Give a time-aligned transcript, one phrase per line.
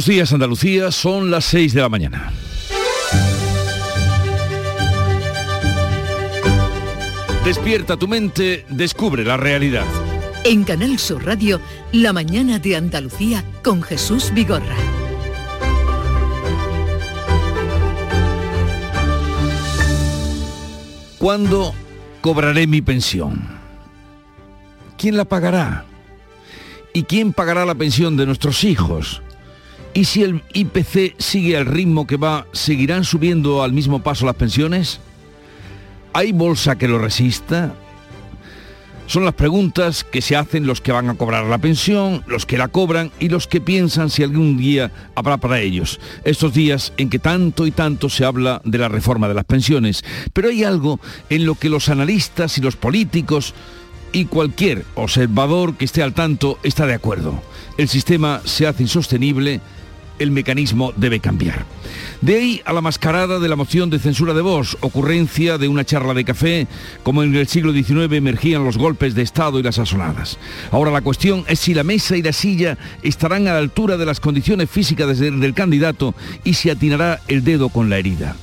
[0.00, 2.32] Buenos días Andalucía, son las 6 de la mañana.
[7.44, 9.84] Despierta tu mente, descubre la realidad.
[10.44, 11.60] En Canal Sur Radio,
[11.92, 14.74] La mañana de Andalucía con Jesús Vigorra.
[21.18, 21.74] ¿Cuándo
[22.22, 23.46] cobraré mi pensión?
[24.96, 25.84] ¿Quién la pagará?
[26.94, 29.20] ¿Y quién pagará la pensión de nuestros hijos?
[29.92, 34.36] ¿Y si el IPC sigue al ritmo que va, seguirán subiendo al mismo paso las
[34.36, 35.00] pensiones?
[36.12, 37.74] ¿Hay bolsa que lo resista?
[39.06, 42.56] Son las preguntas que se hacen los que van a cobrar la pensión, los que
[42.56, 45.98] la cobran y los que piensan si algún día habrá para ellos.
[46.22, 50.04] Estos días en que tanto y tanto se habla de la reforma de las pensiones.
[50.32, 53.52] Pero hay algo en lo que los analistas y los políticos
[54.12, 57.42] y cualquier observador que esté al tanto está de acuerdo.
[57.78, 59.60] El sistema se hace insostenible
[60.20, 61.66] el mecanismo debe cambiar.
[62.20, 65.84] De ahí a la mascarada de la moción de censura de Vox, ocurrencia de una
[65.84, 66.68] charla de café,
[67.02, 70.38] como en el siglo XIX emergían los golpes de Estado y las asonadas.
[70.70, 74.06] Ahora la cuestión es si la mesa y la silla estarán a la altura de
[74.06, 78.36] las condiciones físicas del candidato y si atinará el dedo con la herida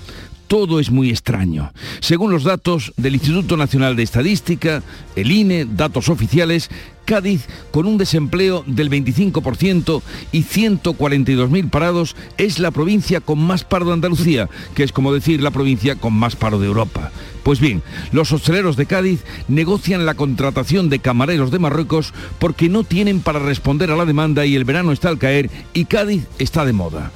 [0.48, 1.72] todo es muy extraño.
[2.00, 4.84] Según los datos del Instituto Nacional de Estadística,
[5.16, 6.70] el INE, datos oficiales,
[7.06, 10.02] Cádiz, con un desempleo del 25%
[10.34, 15.42] y 142.000 parados, es la provincia con más paro de Andalucía, que es como decir
[15.42, 17.12] la provincia con más paro de Europa.
[17.44, 17.82] Pues bien,
[18.12, 23.40] los hosteleros de Cádiz negocian la contratación de camareros de Marruecos porque no tienen para
[23.40, 27.14] responder a la demanda y el verano está al caer y Cádiz está de moda.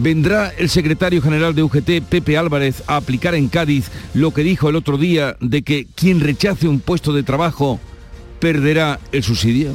[0.00, 4.68] ¿Vendrá el secretario general de UGT, Pepe Álvarez, a aplicar en Cádiz lo que dijo
[4.68, 7.80] el otro día de que quien rechace un puesto de trabajo
[8.38, 9.74] perderá el subsidio?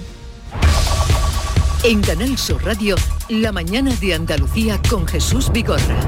[1.84, 2.96] En Canal Sur Radio,
[3.28, 6.00] la mañana de Andalucía con Jesús Vigorra.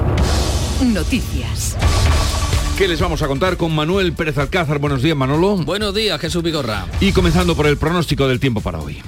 [0.82, 1.76] Noticias.
[2.78, 4.78] ¿Qué les vamos a contar con Manuel Pérez Alcázar?
[4.78, 5.56] Buenos días, Manolo.
[5.56, 6.86] Buenos días, Jesús Vigorra.
[7.00, 9.02] Y comenzando por el pronóstico del tiempo para hoy.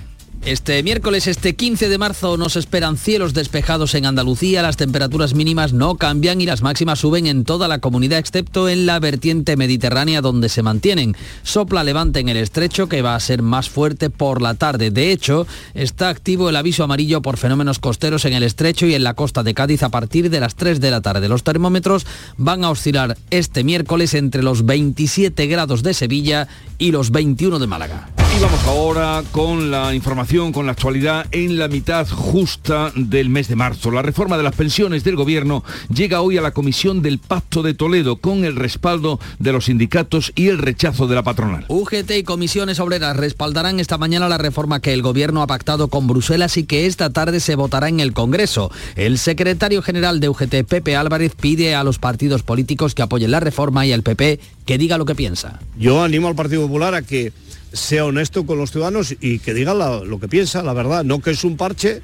[0.49, 5.75] Este miércoles, este 15 de marzo, nos esperan cielos despejados en Andalucía, las temperaturas mínimas
[5.75, 10.23] no cambian y las máximas suben en toda la comunidad, excepto en la vertiente mediterránea
[10.23, 11.15] donde se mantienen.
[11.43, 14.91] Sopla levante en el estrecho que va a ser más fuerte por la tarde.
[14.91, 19.05] De hecho, está activo el aviso amarillo por fenómenos costeros en el estrecho y en
[19.05, 21.29] la costa de Cádiz a partir de las 3 de la tarde.
[21.29, 22.07] Los termómetros
[22.39, 26.49] van a oscilar este miércoles entre los 27 grados de Sevilla
[26.79, 28.09] y los 21 de Málaga.
[28.39, 33.49] Y vamos ahora con la información, con la actualidad en la mitad justa del mes
[33.49, 33.91] de marzo.
[33.91, 37.75] La reforma de las pensiones del gobierno llega hoy a la comisión del Pacto de
[37.75, 41.65] Toledo con el respaldo de los sindicatos y el rechazo de la patronal.
[41.67, 46.07] UGT y comisiones obreras respaldarán esta mañana la reforma que el gobierno ha pactado con
[46.07, 48.71] Bruselas y que esta tarde se votará en el Congreso.
[48.95, 53.41] El secretario general de UGT, Pepe Álvarez, pide a los partidos políticos que apoyen la
[53.41, 55.59] reforma y al PP que diga lo que piensa.
[55.77, 57.33] Yo animo al Partido Popular a que
[57.73, 61.31] sea honesto con los ciudadanos y que diga lo que piensa, la verdad, no que
[61.31, 62.03] es un parche,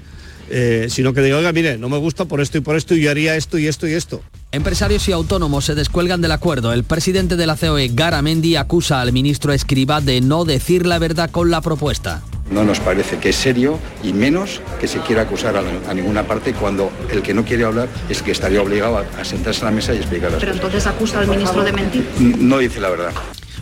[0.51, 3.03] eh, sino que diga, oiga, mire, no me gusta por esto y por esto y
[3.03, 4.23] yo haría esto y esto y esto.
[4.53, 6.73] Empresarios y autónomos se descuelgan del acuerdo.
[6.73, 11.31] El presidente de la COE, Garamendi, acusa al ministro Escribá de no decir la verdad
[11.31, 12.23] con la propuesta.
[12.51, 16.53] No nos parece que es serio y menos que se quiera acusar a, ninguna parte
[16.53, 19.95] cuando el que no quiere hablar es que estaría obligado a, sentarse a la mesa
[19.95, 22.07] y explicar las Pero entonces acusa al ministro de mentir.
[22.21, 23.13] No dice la verdad.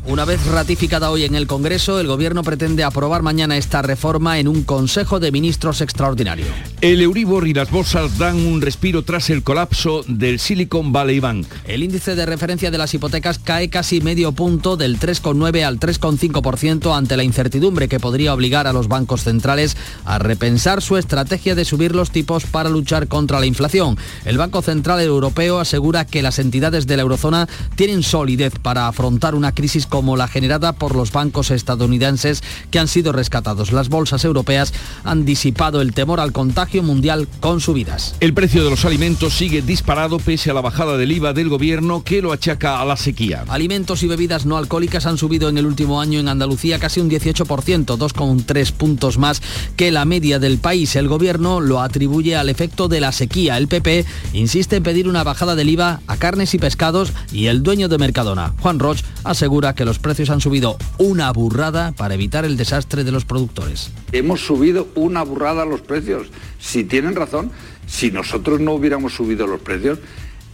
[0.05, 4.49] Una vez ratificada hoy en el Congreso, el Gobierno pretende aprobar mañana esta reforma en
[4.49, 6.47] un Consejo de Ministros extraordinario.
[6.81, 11.47] El Euribor y las bolsas dan un respiro tras el colapso del Silicon Valley Bank.
[11.69, 16.97] El índice de referencia de las hipotecas cae casi medio punto del 3,9 al 3,5%
[16.97, 21.65] ante la incertidumbre que podría obligar a los bancos centrales a repensar su estrategia de
[21.65, 23.97] subir los tipos para luchar contra la inflación.
[24.25, 29.37] El Banco Central Europeo asegura que las entidades de la eurozona tienen solidez para afrontar
[29.37, 33.73] una crisis como la generada por los bancos estadounidenses que han sido rescatados.
[33.73, 34.73] Las bolsas europeas
[35.05, 38.15] han disipado el temor al contagio mundial con subidas.
[38.21, 42.05] El precio de los alimentos sigue disparado pese a la bajada del IVA del gobierno
[42.05, 43.45] que lo achaca a la sequía.
[43.49, 47.11] Alimentos y bebidas no alcohólicas han subido en el último año en Andalucía casi un
[47.11, 49.43] 18%, 2,3 puntos más
[49.77, 50.97] que la media del país.
[50.97, 53.59] El gobierno lo atribuye al efecto de la sequía.
[53.59, 57.63] El PP insiste en pedir una bajada del IVA a carnes y pescados y el
[57.63, 62.45] dueño de Mercadona, Juan Roch, asegura que los precios han subido una burrada para evitar
[62.45, 63.91] el desastre de los productores.
[64.13, 66.29] Hemos subido una burrada los precios.
[66.59, 67.51] Si tienen razón,
[67.87, 69.99] si nosotros no hubiéramos subido los precios,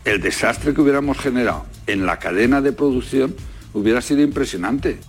[0.05, 3.35] el desastre que hubiéramos generado en la cadena de producción
[3.75, 5.01] hubiera sido impresionante.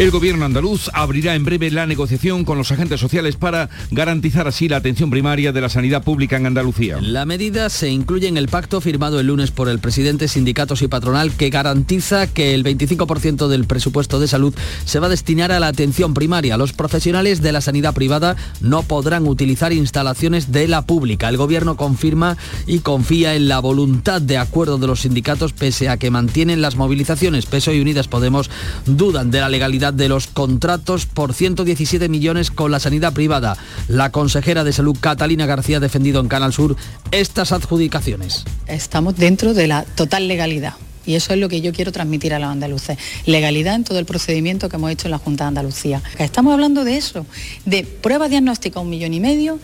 [0.00, 4.66] El gobierno andaluz abrirá en breve la negociación con los agentes sociales para garantizar así
[4.66, 6.96] la atención primaria de la sanidad pública en Andalucía.
[7.02, 10.88] La medida se incluye en el pacto firmado el lunes por el presidente, sindicatos y
[10.88, 14.54] patronal que garantiza que el 25% del presupuesto de salud
[14.86, 16.56] se va a destinar a la atención primaria.
[16.56, 21.28] Los profesionales de la sanidad privada no podrán utilizar instalaciones de la pública.
[21.28, 25.98] El gobierno confirma y confía en la voluntad de acuerdo de los sindicatos pese a
[25.98, 27.44] que mantienen las movilizaciones.
[27.44, 28.48] Peso y Unidas Podemos
[28.86, 33.56] dudan de la legalidad de los contratos por 117 millones con la sanidad privada.
[33.88, 36.76] La consejera de salud Catalina García ha defendido en Canal Sur
[37.10, 38.44] estas adjudicaciones.
[38.66, 40.74] Estamos dentro de la total legalidad.
[41.06, 42.98] Y eso es lo que yo quiero transmitir a los andaluces.
[43.26, 46.02] Legalidad en todo el procedimiento que hemos hecho en la Junta de Andalucía.
[46.18, 47.26] Estamos hablando de eso,
[47.64, 49.58] de pruebas diagnósticas un millón y medio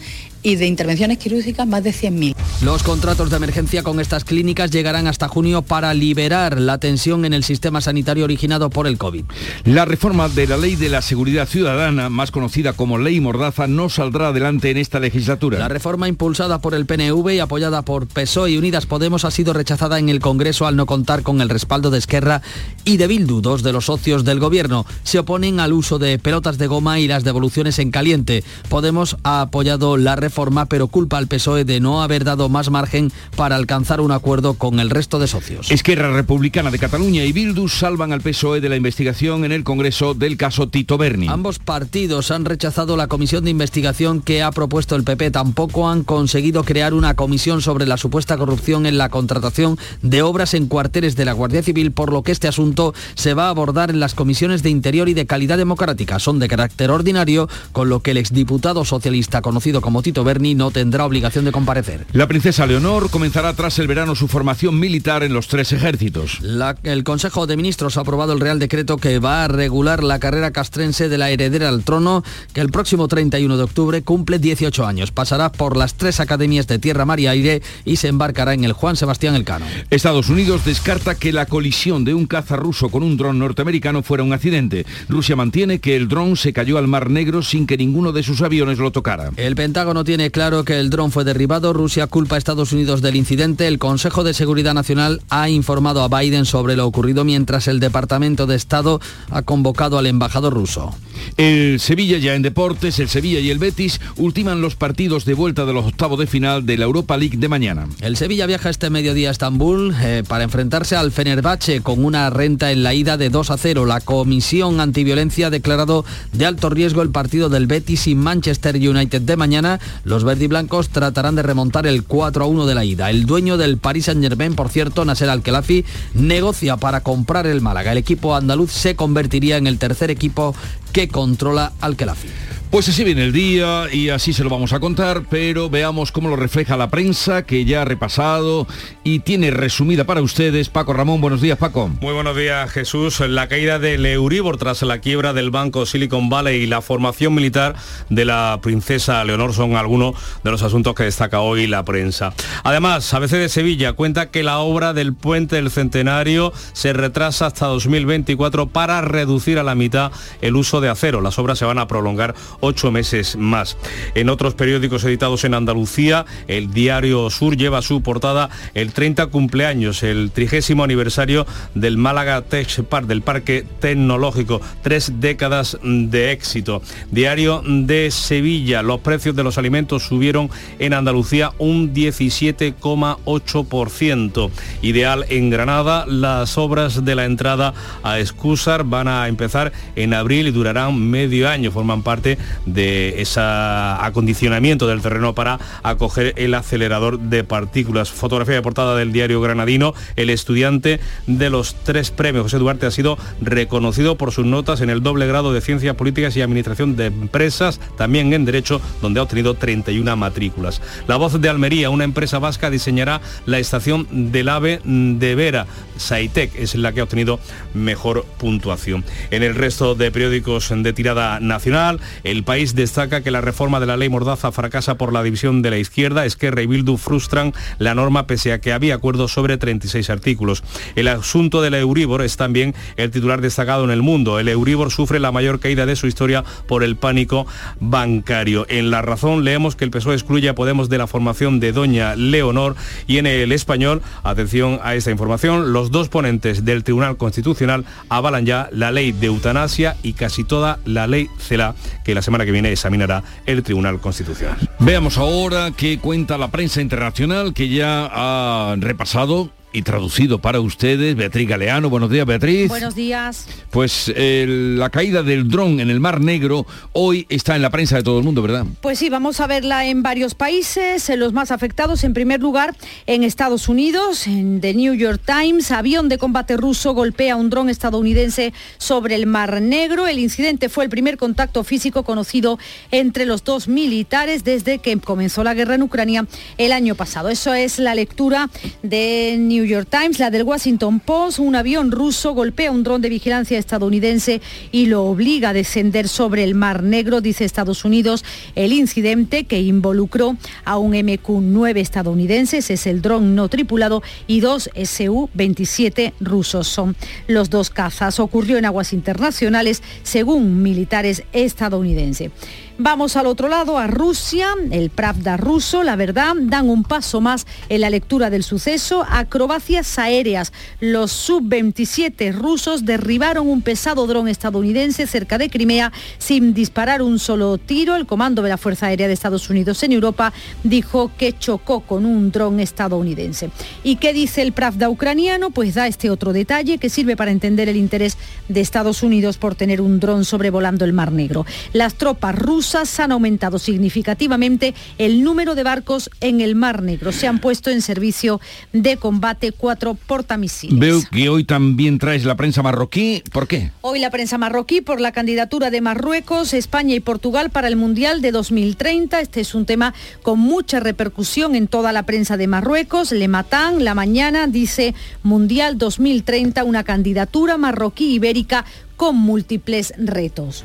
[0.46, 2.36] y de intervenciones quirúrgicas más de 100.000.
[2.62, 7.34] Los contratos de emergencia con estas clínicas llegarán hasta junio para liberar la tensión en
[7.34, 9.24] el sistema sanitario originado por el COVID.
[9.64, 13.88] La reforma de la Ley de la Seguridad Ciudadana, más conocida como Ley Mordaza, no
[13.88, 15.58] saldrá adelante en esta legislatura.
[15.58, 19.52] La reforma impulsada por el PNV y apoyada por PSOE y Unidas Podemos ha sido
[19.52, 22.40] rechazada en el Congreso al no contar con el respaldo de Esquerra
[22.84, 24.86] y de Bildu, dos de los socios del Gobierno.
[25.02, 28.44] Se oponen al uso de pelotas de goma y las devoluciones en caliente.
[28.68, 32.68] Podemos ha apoyado la reforma forma, pero culpa al PSOE de no haber dado más
[32.70, 35.70] margen para alcanzar un acuerdo con el resto de socios.
[35.70, 40.12] Esquerra Republicana de Cataluña y Bildu salvan al PSOE de la investigación en el Congreso
[40.12, 41.28] del caso Tito Berni.
[41.28, 45.30] Ambos partidos han rechazado la comisión de investigación que ha propuesto el PP.
[45.30, 50.52] Tampoco han conseguido crear una comisión sobre la supuesta corrupción en la contratación de obras
[50.52, 53.88] en cuarteles de la Guardia Civil, por lo que este asunto se va a abordar
[53.88, 56.18] en las comisiones de Interior y de Calidad Democrática.
[56.18, 60.70] Son de carácter ordinario, con lo que el exdiputado socialista conocido como Tito Berni no
[60.70, 62.04] tendrá obligación de comparecer.
[62.12, 66.40] La princesa Leonor comenzará tras el verano su formación militar en los tres ejércitos.
[66.42, 70.18] La- el Consejo de Ministros ha aprobado el Real Decreto que va a regular la
[70.18, 74.84] carrera castrense de la heredera al trono, que el próximo 31 de octubre cumple 18
[74.86, 75.12] años.
[75.12, 78.72] Pasará por las tres academias de tierra, mar y aire y se embarcará en el
[78.72, 79.64] Juan Sebastián Elcano.
[79.90, 84.24] Estados Unidos descarta que la colisión de un caza ruso con un dron norteamericano fuera
[84.24, 84.84] un accidente.
[85.08, 88.42] Rusia mantiene que el dron se cayó al Mar Negro sin que ninguno de sus
[88.42, 89.30] aviones lo tocara.
[89.36, 91.72] El Pentágono tiene claro que el dron fue derribado.
[91.74, 93.66] Rusia culpa a Estados Unidos del incidente.
[93.66, 98.46] El Consejo de Seguridad Nacional ha informado a Biden sobre lo ocurrido mientras el Departamento
[98.46, 99.00] de Estado
[99.30, 100.94] ha convocado al embajador ruso.
[101.36, 105.66] El Sevilla ya en deportes, el Sevilla y el Betis ultiman los partidos de vuelta
[105.66, 107.88] de los octavos de final de la Europa League de mañana.
[108.00, 112.70] El Sevilla viaja este mediodía a Estambul eh, para enfrentarse al Fenerbahce con una renta
[112.70, 113.86] en la ida de 2 a 0.
[113.86, 119.22] La Comisión Antiviolencia ha declarado de alto riesgo el partido del Betis y Manchester United
[119.22, 119.80] de mañana.
[120.04, 123.10] Los verdiblancos tratarán de remontar el 4 a 1 de la ida.
[123.10, 125.84] El dueño del Paris Saint-Germain, por cierto, Nasser Al-Khelaifi,
[126.14, 127.92] negocia para comprar el Málaga.
[127.92, 130.54] El equipo andaluz se convertiría en el tercer equipo
[130.92, 132.28] que controla Al-Khelaifi.
[132.76, 136.28] Pues así viene el día y así se lo vamos a contar, pero veamos cómo
[136.28, 138.66] lo refleja la prensa que ya ha repasado
[139.02, 140.68] y tiene resumida para ustedes.
[140.68, 141.88] Paco Ramón, buenos días Paco.
[141.88, 143.20] Muy buenos días Jesús.
[143.20, 147.76] La caída del Euribor tras la quiebra del banco Silicon Valley y la formación militar
[148.10, 150.14] de la princesa Leonor son algunos
[150.44, 152.34] de los asuntos que destaca hoy la prensa.
[152.62, 157.68] Además, ABC de Sevilla cuenta que la obra del puente del centenario se retrasa hasta
[157.68, 160.12] 2024 para reducir a la mitad
[160.42, 161.22] el uso de acero.
[161.22, 162.34] Las obras se van a prolongar
[162.66, 163.76] ocho meses más.
[164.14, 170.02] En otros periódicos editados en Andalucía, el diario Sur lleva su portada el 30 cumpleaños,
[170.02, 174.60] el trigésimo aniversario del Málaga Tech Park, del Parque Tecnológico.
[174.82, 176.82] Tres décadas de éxito.
[177.10, 184.50] Diario de Sevilla, los precios de los alimentos subieron en Andalucía un 17,8%.
[184.82, 190.48] Ideal en Granada, las obras de la entrada a Escúzar van a empezar en abril
[190.48, 191.70] y durarán medio año.
[191.70, 198.10] Forman parte de ese acondicionamiento del terreno para acoger el acelerador de partículas.
[198.10, 199.94] Fotografía de portada del diario Granadino.
[200.16, 204.90] El estudiante de los tres premios, José Duarte, ha sido reconocido por sus notas en
[204.90, 209.22] el doble grado de Ciencias Políticas y Administración de Empresas, también en Derecho, donde ha
[209.22, 210.80] obtenido 31 matrículas.
[211.06, 215.66] La voz de Almería, una empresa vasca, diseñará la estación del AVE de Vera.
[215.96, 217.40] Saitec es la que ha obtenido
[217.74, 219.04] mejor puntuación.
[219.30, 222.00] En el resto de periódicos de tirada nacional,
[222.36, 225.70] El país destaca que la reforma de la ley Mordaza fracasa por la división de
[225.70, 230.10] la izquierda, es que Rebildu frustran la norma pese a que había acuerdo sobre 36
[230.10, 230.62] artículos.
[230.96, 234.38] El asunto del Euribor es también el titular destacado en el mundo.
[234.38, 237.46] El Euribor sufre la mayor caída de su historia por el pánico
[237.80, 238.66] bancario.
[238.68, 242.16] En La Razón leemos que el PSOE excluye a Podemos de la formación de Doña
[242.16, 242.76] Leonor
[243.06, 248.44] y en el español, atención a esta información, los dos ponentes del Tribunal Constitucional avalan
[248.44, 251.74] ya la ley de eutanasia y casi toda la ley CELA
[252.04, 254.58] que la semana que viene examinará el Tribunal Constitucional.
[254.80, 261.14] Veamos ahora qué cuenta la prensa internacional que ya ha repasado y traducido para ustedes.
[261.16, 262.68] Beatriz Galeano, buenos días Beatriz.
[262.68, 263.46] Buenos días.
[263.70, 268.02] Pues la caída del dron en el Mar Negro hoy está en la prensa de
[268.02, 268.64] todo el mundo, ¿verdad?
[268.80, 272.74] Pues sí, vamos a verla en varios países, en los más afectados, en primer lugar
[273.04, 277.68] en Estados Unidos, en The New York Times, avión de combate ruso golpea un dron
[277.68, 280.06] estadounidense sobre el Mar Negro.
[280.06, 282.58] El incidente fue el primer contacto físico conocido
[282.90, 287.28] entre los dos militares desde que comenzó la guerra en Ucrania el año pasado.
[287.28, 288.48] Eso es la lectura
[288.82, 293.08] de New York Times, la del Washington Post, un avión ruso golpea un dron de
[293.08, 294.40] vigilancia estadounidense
[294.72, 298.24] y lo obliga a descender sobre el Mar Negro, dice Estados Unidos.
[298.54, 304.70] El incidente que involucró a un MQ-9 estadounidense, es el dron no tripulado, y dos
[304.74, 306.68] Su-27 rusos.
[306.68, 306.96] Son
[307.26, 308.20] los dos cazas.
[308.20, 312.30] Ocurrió en aguas internacionales, según militares estadounidenses.
[312.78, 317.46] Vamos al otro lado, a Rusia, el Pravda ruso, la verdad, dan un paso más
[317.70, 319.06] en la lectura del suceso.
[319.08, 320.52] Acrobacias aéreas.
[320.80, 327.56] Los sub-27 rusos derribaron un pesado dron estadounidense cerca de Crimea sin disparar un solo
[327.56, 327.96] tiro.
[327.96, 332.04] El comando de la Fuerza Aérea de Estados Unidos en Europa dijo que chocó con
[332.04, 333.48] un dron estadounidense.
[333.84, 335.48] ¿Y qué dice el Pravda ucraniano?
[335.48, 338.18] Pues da este otro detalle que sirve para entender el interés
[338.50, 341.46] de Estados Unidos por tener un dron sobrevolando el Mar Negro.
[341.72, 342.34] Las tropas
[342.74, 347.12] han aumentado significativamente el número de barcos en el Mar Negro.
[347.12, 348.40] Se han puesto en servicio
[348.72, 350.78] de combate cuatro portamisiles.
[350.78, 353.22] Veo que hoy también traes la prensa marroquí.
[353.32, 353.70] ¿Por qué?
[353.82, 358.20] Hoy la prensa marroquí por la candidatura de Marruecos, España y Portugal para el Mundial
[358.20, 359.20] de 2030.
[359.20, 363.12] Este es un tema con mucha repercusión en toda la prensa de Marruecos.
[363.12, 368.64] Le Matan, la mañana, dice Mundial 2030, una candidatura marroquí ibérica
[368.96, 370.64] con múltiples retos.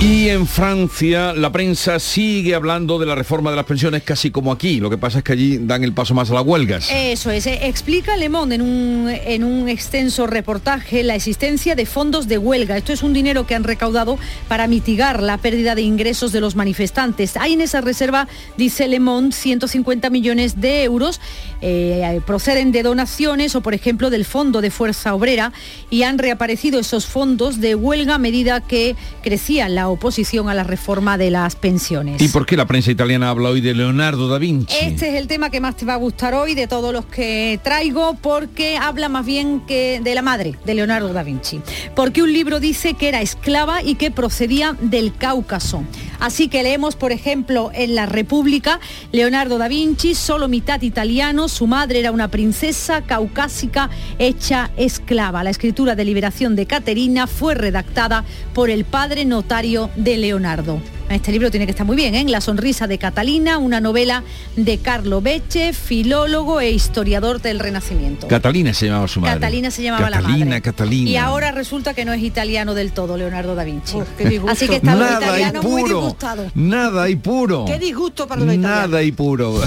[0.00, 4.52] Y en Francia la prensa sigue hablando de la reforma de las pensiones casi como
[4.52, 4.78] aquí.
[4.78, 6.90] Lo que pasa es que allí dan el paso más a las huelgas.
[6.92, 7.46] Eso es.
[7.46, 12.36] Eh, explica Le Monde en un, en un extenso reportaje la existencia de fondos de
[12.36, 12.76] huelga.
[12.76, 14.18] Esto es un dinero que han recaudado
[14.48, 17.36] para mitigar la pérdida de ingresos de los manifestantes.
[17.38, 18.28] Hay en esa reserva,
[18.58, 21.20] dice Le Monde, 150 millones de euros.
[21.62, 25.52] Eh, proceden de donaciones o, por ejemplo, del Fondo de Fuerza Obrera
[25.88, 30.64] y han reaparecido esos fondos de huelga a medida que crecía la oposición a la
[30.64, 32.20] reforma de las pensiones.
[32.22, 34.74] ¿Y por qué la prensa italiana habla hoy de Leonardo da Vinci?
[34.80, 37.58] Este es el tema que más te va a gustar hoy de todos los que
[37.62, 41.60] traigo porque habla más bien que de la madre de Leonardo da Vinci.
[41.94, 45.84] Porque un libro dice que era esclava y que procedía del Cáucaso.
[46.20, 48.80] Así que leemos, por ejemplo, en La República,
[49.12, 55.44] Leonardo da Vinci, solo mitad italiano, su madre era una princesa caucásica hecha esclava.
[55.44, 60.80] La escritura de liberación de Caterina fue redactada por el padre notario de Leonardo.
[61.08, 62.24] Este libro tiene que estar muy bien, ¿eh?
[62.26, 64.24] La sonrisa de Catalina, una novela
[64.56, 68.26] de Carlo Becce, filólogo e historiador del Renacimiento.
[68.26, 69.34] Catalina se llamaba su madre.
[69.34, 70.62] Catalina se llamaba Catalina, la madre.
[70.62, 71.10] Catalina.
[71.10, 73.98] Y ahora resulta que no es italiano del todo, Leonardo da Vinci.
[74.18, 74.50] disgusto.
[74.50, 75.96] Así que está Nada y italianos muy puro.
[76.00, 76.52] disgustados.
[76.56, 77.64] Nada y puro.
[77.66, 78.90] Qué disgusto para los italianos.
[78.90, 79.60] Nada y puro.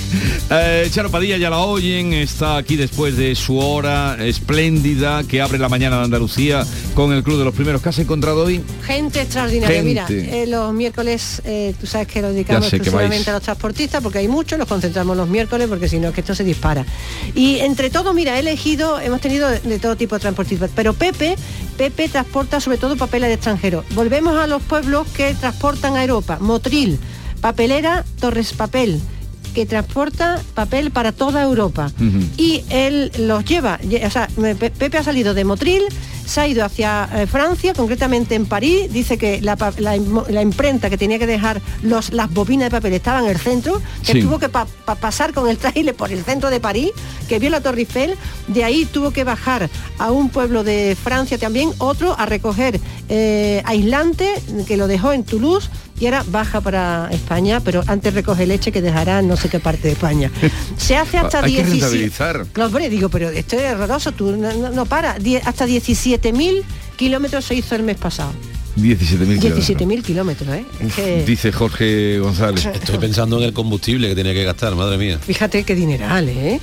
[0.50, 5.58] eh, Charo Padilla ya la oyen, está aquí después de su hora espléndida que abre
[5.58, 7.82] la mañana de Andalucía con el Club de los Primeros.
[7.82, 8.62] ¿Qué has encontrado hoy?
[8.84, 9.82] Gente extraordinaria.
[9.82, 10.42] Mira, Gente.
[10.42, 14.28] eh, los miércoles, eh, tú sabes que lo dedicamos exclusivamente a los transportistas porque hay
[14.28, 16.84] muchos, nos concentramos los miércoles porque si no es que esto se dispara.
[17.34, 20.92] Y entre todo, mira, he elegido, hemos tenido de, de todo tipo de transportistas, pero
[20.94, 21.34] Pepe,
[21.76, 23.84] Pepe transporta sobre todo papeles de extranjero.
[23.94, 26.38] Volvemos a los pueblos que transportan a Europa.
[26.40, 26.98] Motril,
[27.40, 29.00] papelera Torres Papel
[29.54, 31.90] que transporta papel para toda Europa
[32.36, 34.28] y él los lleva, lle- o sea,
[34.58, 35.82] Pepe ha salido de Motril,
[36.26, 39.56] se ha ido hacia eh, Francia, concretamente en París, dice que la,
[40.42, 44.12] imprenta que tenía que dejar los, las bobinas de papel estaba en el centro, que
[44.12, 44.20] Sí.
[44.22, 46.90] tuvo que pa- pa- pasar con el trailer por el centro de París,
[47.28, 48.16] que vio la Torre Eiffel,
[48.48, 53.62] de ahí tuvo que bajar a un pueblo de Francia también, otro a recoger eh,
[53.64, 54.28] aislante,
[54.66, 55.68] que lo dejó en Toulouse,
[55.98, 59.60] y ahora baja para España, pero antes recoge leche que dejará en no sé qué
[59.60, 60.30] parte de España.
[60.76, 61.80] Se hace hasta Hay que 17...
[61.80, 62.46] rentabilizar.
[62.54, 65.18] No, hombre, digo, pero esto es horroroso, tú no, no- no para.
[65.18, 65.64] Die- hasta
[66.20, 66.62] 17.000
[66.96, 68.32] kilómetros se hizo el mes pasado.
[68.76, 69.68] 17.000 kilómetros.
[69.68, 70.64] 17.000 kilómetros, ¿eh?
[70.80, 72.66] Es que- Dice Jorge González.
[72.66, 75.18] Estoy pensando en el combustible que tiene que gastar, madre mía.
[75.18, 76.60] Fíjate qué dineral, ¿eh?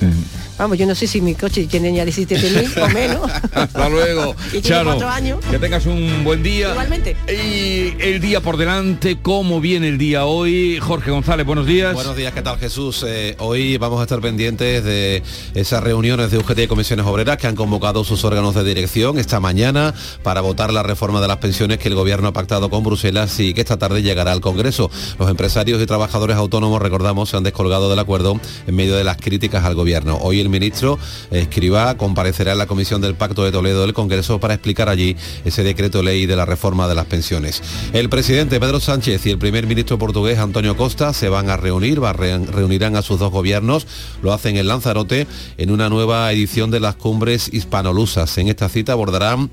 [0.56, 3.30] Vamos, yo no sé si mi coche tiene ya 17.000 o menos.
[3.54, 4.36] Hasta luego.
[4.48, 5.40] Y tiene Charo, cuatro años.
[5.50, 6.70] que tengas un buen día.
[6.70, 7.16] Igualmente.
[7.28, 10.78] Y el día por delante, ¿cómo viene el día hoy?
[10.80, 11.94] Jorge González, buenos días.
[11.94, 13.04] Buenos días, ¿qué tal Jesús?
[13.06, 17.48] Eh, hoy vamos a estar pendientes de esas reuniones de UGT y comisiones obreras que
[17.48, 19.92] han convocado sus órganos de dirección esta mañana
[20.22, 23.54] para votar la reforma de las pensiones que el gobierno ha pactado con Bruselas y
[23.54, 24.88] que esta tarde llegará al Congreso.
[25.18, 29.16] Los empresarios y trabajadores autónomos, recordamos, se han descolgado del acuerdo en medio de las
[29.16, 30.18] críticas al gobierno.
[30.22, 30.98] Hoy el ministro
[31.30, 35.62] Escribá comparecerá en la Comisión del Pacto de Toledo del Congreso para explicar allí ese
[35.62, 37.62] decreto ley de la reforma de las pensiones.
[37.92, 42.00] El presidente Pedro Sánchez y el primer ministro portugués Antonio Costa se van a reunir,
[42.00, 43.86] reunirán a sus dos gobiernos,
[44.22, 48.36] lo hacen en Lanzarote en una nueva edición de las cumbres hispanolusas.
[48.38, 49.50] En esta cita abordarán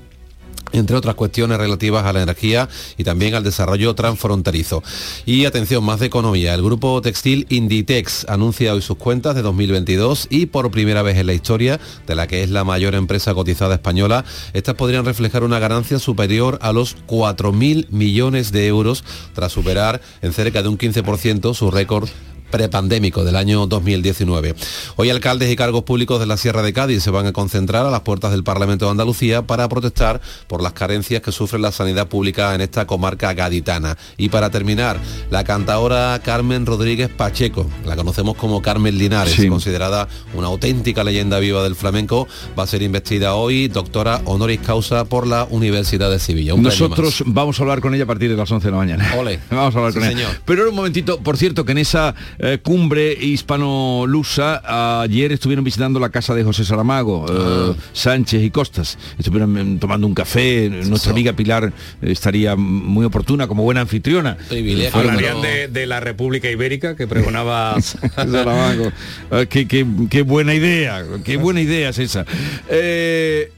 [0.72, 4.82] entre otras cuestiones relativas a la energía y también al desarrollo transfronterizo.
[5.26, 6.54] Y atención, más de economía.
[6.54, 11.26] El grupo textil Inditex anuncia hoy sus cuentas de 2022 y por primera vez en
[11.26, 15.58] la historia de la que es la mayor empresa cotizada española, estas podrían reflejar una
[15.58, 21.54] ganancia superior a los 4.000 millones de euros tras superar en cerca de un 15%
[21.54, 22.08] su récord
[22.52, 24.54] prepandémico del año 2019.
[24.96, 27.90] Hoy alcaldes y cargos públicos de la Sierra de Cádiz se van a concentrar a
[27.90, 32.06] las puertas del Parlamento de Andalucía para protestar por las carencias que sufre la sanidad
[32.06, 33.96] pública en esta comarca gaditana.
[34.18, 39.48] Y para terminar, la cantaora Carmen Rodríguez Pacheco, la conocemos como Carmen Linares, Sí.
[39.48, 42.28] considerada una auténtica leyenda viva del flamenco,
[42.58, 46.52] va a ser investida hoy doctora honoris causa por la Universidad de Sevilla.
[46.54, 49.14] Un Nosotros vamos a hablar con ella a partir de las 11 de la mañana.
[49.18, 49.40] Ole.
[49.50, 50.18] Vamos a hablar Sí, con ella.
[50.18, 50.42] señor.
[50.44, 55.98] Pero ahora un momentito, por cierto, que en esa eh, cumbre hispano-lusa ayer estuvieron visitando
[56.00, 58.98] la casa de José Saramago, eh, Sánchez y Costas.
[59.18, 60.68] Estuvieron mm, tomando un café.
[60.68, 61.72] Nuestra amiga Pilar
[62.02, 64.36] eh, estaría muy oportuna como buena anfitriona.
[64.48, 64.98] Privilegio.
[65.00, 68.92] Hablarían de, de la República Ibérica que pregonaba Saramago.
[69.30, 72.26] Ah, qué, qué- qué buena idea, qué buena idea es esa.
[72.68, 73.50] Eh,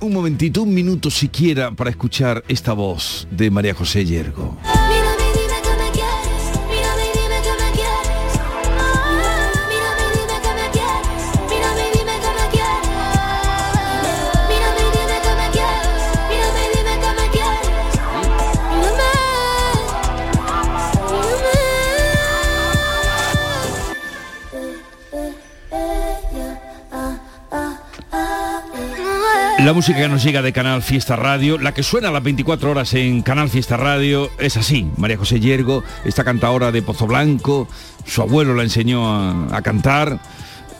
[0.00, 4.58] un momentito, un minuto siquiera para escuchar esta voz de María José Yergo.
[29.68, 32.70] La música que nos llega de Canal Fiesta Radio, la que suena a las 24
[32.70, 34.90] horas en Canal Fiesta Radio, es así.
[34.96, 37.68] María José Yergo, esta cantadora de Pozo Blanco,
[38.06, 39.12] su abuelo la enseñó
[39.54, 40.20] a, cantar,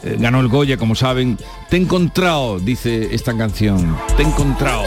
[0.03, 1.37] eh, ganó el Goya, como saben.
[1.69, 4.85] Te he encontrado, dice esta canción, te he encontrado.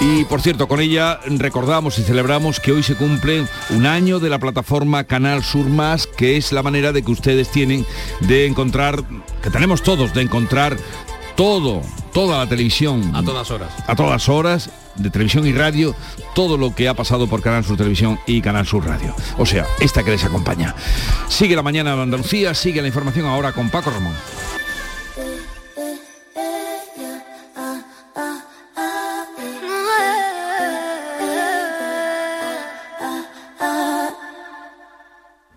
[0.00, 4.28] Y por cierto, con ella recordamos y celebramos que hoy se cumple un año de
[4.28, 7.86] la plataforma Canal Sur Más, que es la manera de que ustedes tienen
[8.22, 9.04] de encontrar,
[9.40, 10.76] que tenemos todos, de encontrar
[11.36, 13.14] todo, toda la televisión.
[13.14, 13.70] a todas horas.
[13.86, 15.94] A todas horas, de televisión y radio,
[16.34, 19.14] todo lo que ha pasado por Canal Sur Televisión y Canal Sur Radio.
[19.38, 20.74] O sea, esta que les acompaña.
[21.28, 24.14] Sigue la mañana de Andalucía, sigue la información ahora con Paco Ramón.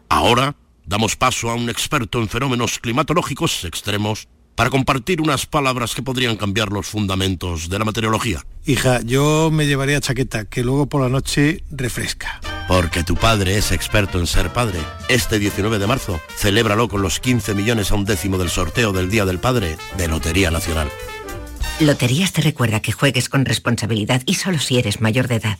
[0.09, 4.27] Ahora damos paso a un experto en fenómenos climatológicos extremos
[4.59, 8.45] para compartir unas palabras que podrían cambiar los fundamentos de la meteorología.
[8.65, 12.41] Hija, yo me llevaría chaqueta, que luego por la noche refresca.
[12.67, 14.79] Porque tu padre es experto en ser padre.
[15.07, 19.09] Este 19 de marzo, celébralo con los 15 millones a un décimo del sorteo del
[19.09, 20.91] Día del Padre de Lotería Nacional.
[21.79, 25.59] Loterías te recuerda que juegues con responsabilidad y solo si eres mayor de edad.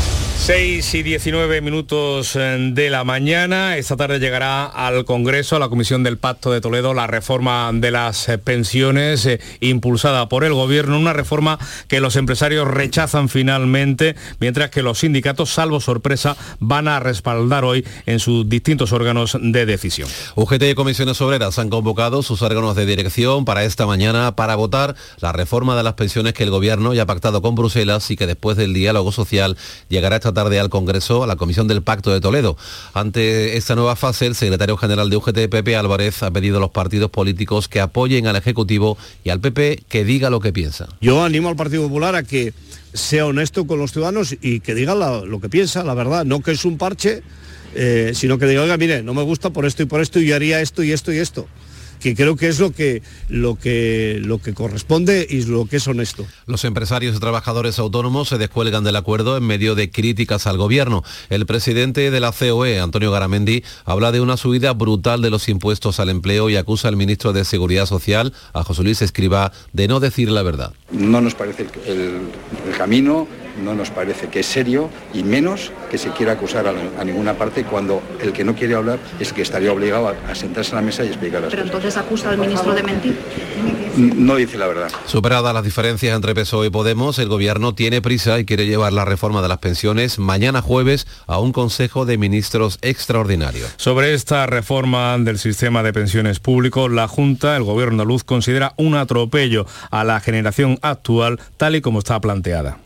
[0.43, 3.77] 6 y 19 minutos eh, de la mañana.
[3.77, 7.91] Esta tarde llegará al Congreso, a la Comisión del Pacto de Toledo, la reforma de
[7.91, 14.15] las eh, pensiones eh, impulsada por el Gobierno, una reforma que los empresarios rechazan finalmente,
[14.39, 19.67] mientras que los sindicatos, salvo sorpresa, van a respaldar hoy en sus distintos órganos de
[19.67, 20.09] decisión.
[20.33, 24.95] UGT y comisiones obreras han convocado sus órganos de dirección para esta mañana para votar
[25.19, 28.25] la reforma de las pensiones que el gobierno ya ha pactado con Bruselas y que
[28.25, 29.55] después del diálogo social
[29.87, 32.57] llegará esta tarde al Congreso, a la Comisión del Pacto de Toledo.
[32.93, 36.71] Ante esta nueva fase, el secretario general de UGT, Pepe Álvarez, ha pedido a los
[36.71, 40.87] partidos políticos que apoyen al Ejecutivo y al PP que diga lo que piensa.
[41.01, 42.53] Yo animo al Partido Popular a que
[42.93, 46.51] sea honesto con los ciudadanos y que diga lo que piensa, la verdad, no que
[46.51, 47.23] es un parche,
[47.75, 50.31] eh, sino que diga, oiga, mire, no me gusta por esto y por esto y
[50.31, 51.47] haría esto y esto y esto
[52.01, 55.87] que creo que es lo que, lo que, lo que corresponde y lo que es
[55.87, 56.25] honesto.
[56.47, 61.03] Los empresarios y trabajadores autónomos se descuelgan del acuerdo en medio de críticas al gobierno.
[61.29, 65.99] El presidente de la COE, Antonio Garamendi, habla de una subida brutal de los impuestos
[65.99, 69.99] al empleo y acusa al ministro de Seguridad Social, a José Luis Escribá, de no
[69.99, 70.73] decir la verdad.
[70.91, 72.21] No nos parece el,
[72.67, 73.27] el camino,
[73.63, 77.33] no nos parece que es serio y menos que se quiera acusar a, a ninguna
[77.35, 80.71] parte cuando el que no quiere hablar es el que estaría obligado a, a sentarse
[80.71, 81.75] en la mesa y explicar las Pero cosas.
[81.75, 83.17] entonces acusa al ministro de mentir.
[83.97, 84.89] No dice la verdad.
[85.05, 89.03] Superadas las diferencias entre PSOE y Podemos, el gobierno tiene prisa y quiere llevar la
[89.03, 93.65] reforma de las pensiones mañana jueves a un Consejo de Ministros extraordinario.
[93.75, 98.95] Sobre esta reforma del sistema de pensiones público, la Junta, el Gobierno andaluz, considera un
[98.95, 102.77] atropello a la generación actual tal y como está planteada.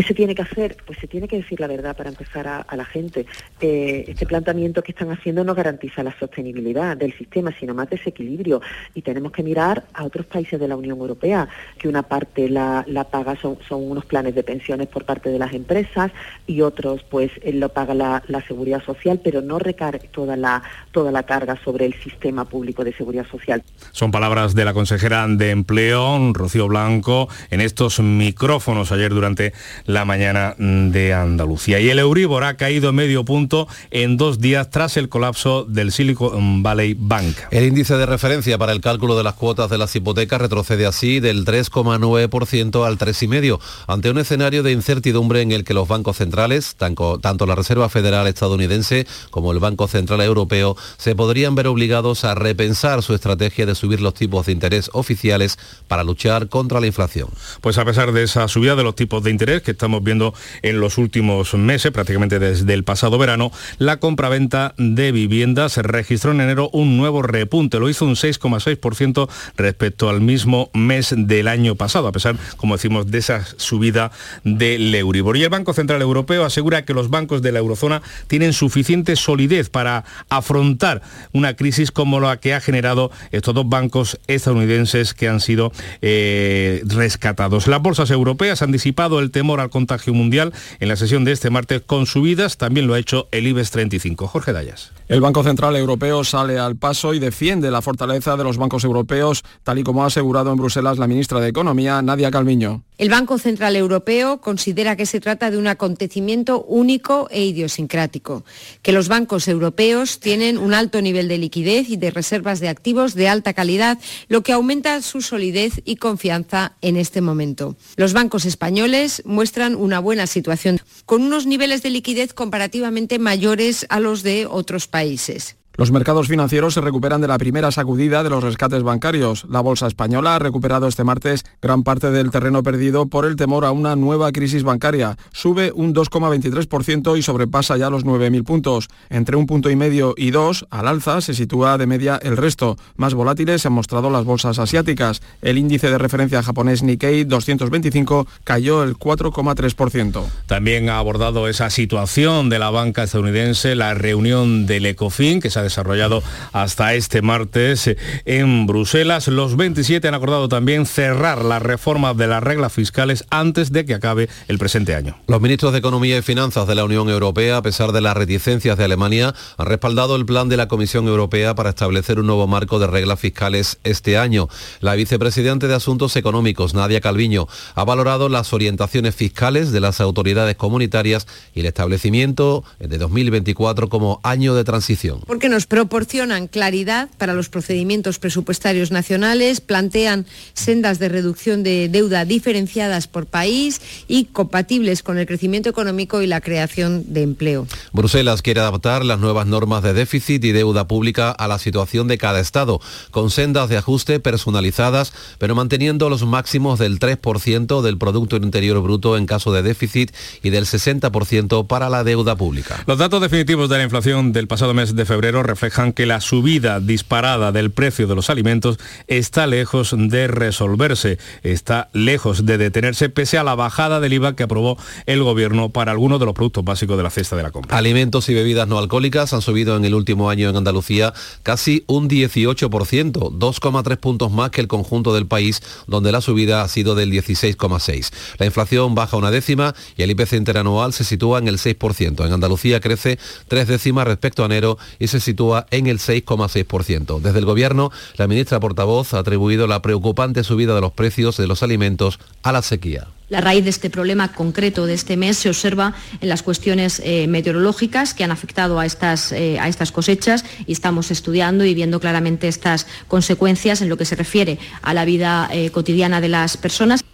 [0.00, 0.78] ¿Qué se tiene que hacer?
[0.86, 3.26] Pues se tiene que decir la verdad para empezar a, a la gente.
[3.60, 8.62] Eh, este planteamiento que están haciendo no garantiza la sostenibilidad del sistema, sino más desequilibrio.
[8.94, 12.82] Y tenemos que mirar a otros países de la Unión Europea, que una parte la,
[12.88, 16.10] la paga son, son unos planes de pensiones por parte de las empresas
[16.46, 20.62] y otros pues eh, lo paga la, la seguridad social, pero no recae toda la,
[20.92, 23.62] toda la carga sobre el sistema público de seguridad social.
[23.92, 29.52] Son palabras de la consejera de Empleo, Rocío Blanco, en estos micrófonos ayer durante
[29.92, 31.80] la mañana de Andalucía.
[31.80, 36.62] Y el Euribor ha caído medio punto en dos días tras el colapso del Silicon
[36.62, 37.36] Valley Bank.
[37.50, 41.20] El índice de referencia para el cálculo de las cuotas de las hipotecas retrocede así
[41.20, 46.76] del 3,9% al 3,5%, ante un escenario de incertidumbre en el que los bancos centrales,
[46.76, 52.34] tanto, la Reserva Federal estadounidense como el Banco Central Europeo, se podrían ver obligados a
[52.34, 57.28] repensar su estrategia de subir los tipos de interés oficiales para luchar contra la inflación.
[57.60, 60.80] Pues a pesar de esa subida de los tipos de interés que estamos viendo en
[60.80, 66.70] los últimos meses, prácticamente desde el pasado verano, la compraventa de viviendas registró en enero
[66.72, 67.78] un nuevo repunte.
[67.78, 73.10] Lo hizo un 6,6% respecto al mismo mes del año pasado, a pesar, como decimos,
[73.10, 74.10] de esa subida
[74.44, 75.36] del Euribor.
[75.36, 79.70] Y el Banco Central Europeo asegura que los bancos de la eurozona tienen suficiente solidez
[79.70, 81.02] para afrontar
[81.32, 86.82] una crisis como la que ha generado estos dos bancos estadounidenses que han sido eh,
[86.86, 87.66] rescatados.
[87.66, 91.50] Las bolsas europeas han disipado el temor al contagio mundial en la sesión de este
[91.50, 94.26] martes con subidas, también lo ha hecho el IBEX 35.
[94.26, 94.92] Jorge Dayas.
[95.08, 99.42] El Banco Central Europeo sale al paso y defiende la fortaleza de los bancos europeos,
[99.64, 102.84] tal y como ha asegurado en Bruselas la ministra de Economía, Nadia Calviño.
[102.96, 108.44] El Banco Central Europeo considera que se trata de un acontecimiento único e idiosincrático,
[108.82, 113.14] que los bancos europeos tienen un alto nivel de liquidez y de reservas de activos
[113.14, 117.74] de alta calidad, lo que aumenta su solidez y confianza en este momento.
[117.96, 124.00] Los bancos españoles muestran una buena situación, con unos niveles de liquidez comparativamente mayores a
[124.00, 125.56] los de otros países.
[125.76, 129.46] Los mercados financieros se recuperan de la primera sacudida de los rescates bancarios.
[129.48, 133.64] La bolsa española ha recuperado este martes gran parte del terreno perdido por el temor
[133.64, 135.16] a una nueva crisis bancaria.
[135.32, 138.88] Sube un 2,23% y sobrepasa ya los 9.000 puntos.
[139.08, 142.76] Entre un punto y medio y dos, al alza, se sitúa de media el resto.
[142.96, 145.22] Más volátiles se han mostrado las bolsas asiáticas.
[145.40, 150.24] El índice de referencia japonés Nikkei 225 cayó el 4,3%.
[150.46, 155.59] También ha abordado esa situación de la banca estadounidense, la reunión del ECOFIN, que se
[155.60, 157.90] ha desarrollado hasta este martes
[158.24, 159.28] en Bruselas.
[159.28, 163.94] Los 27 han acordado también cerrar la reforma de las reglas fiscales antes de que
[163.94, 165.16] acabe el presente año.
[165.26, 168.76] Los ministros de Economía y Finanzas de la Unión Europea, a pesar de las reticencias
[168.76, 172.78] de Alemania, han respaldado el plan de la Comisión Europea para establecer un nuevo marco
[172.78, 174.48] de reglas fiscales este año.
[174.80, 180.56] La vicepresidente de Asuntos Económicos, Nadia Calviño, ha valorado las orientaciones fiscales de las autoridades
[180.56, 185.20] comunitarias y el establecimiento de 2024 como año de transición.
[185.26, 192.24] Porque nos proporcionan claridad para los procedimientos presupuestarios nacionales, plantean sendas de reducción de deuda
[192.24, 197.66] diferenciadas por país y compatibles con el crecimiento económico y la creación de empleo.
[197.92, 202.18] Bruselas quiere adaptar las nuevas normas de déficit y deuda pública a la situación de
[202.18, 208.36] cada Estado, con sendas de ajuste personalizadas, pero manteniendo los máximos del 3% del Producto
[208.36, 212.82] Interior Bruto en caso de déficit y del 60% para la deuda pública.
[212.86, 216.80] Los datos definitivos de la inflación del pasado mes de febrero reflejan que la subida
[216.80, 223.38] disparada del precio de los alimentos está lejos de resolverse, está lejos de detenerse pese
[223.38, 226.96] a la bajada del IVA que aprobó el gobierno para algunos de los productos básicos
[226.96, 227.76] de la cesta de la compra.
[227.76, 232.08] Alimentos y bebidas no alcohólicas han subido en el último año en Andalucía casi un
[232.08, 237.10] 18%, 2,3 puntos más que el conjunto del país, donde la subida ha sido del
[237.12, 238.12] 16,6.
[238.38, 242.26] La inflación baja una décima y el IPC interanual se sitúa en el 6%.
[242.26, 245.29] En Andalucía crece tres décimas respecto a enero y se sitúa
[245.70, 247.20] en el 6,6%.
[247.20, 251.46] Desde el Gobierno, la ministra portavoz ha atribuido la preocupante subida de los precios de
[251.46, 253.08] los alimentos a la sequía.
[253.28, 257.28] La raíz de este problema concreto de este mes se observa en las cuestiones eh,
[257.28, 262.00] meteorológicas que han afectado a estas, eh, a estas cosechas y estamos estudiando y viendo
[262.00, 266.56] claramente estas consecuencias en lo que se refiere a la vida eh, cotidiana de las
[266.56, 267.04] personas.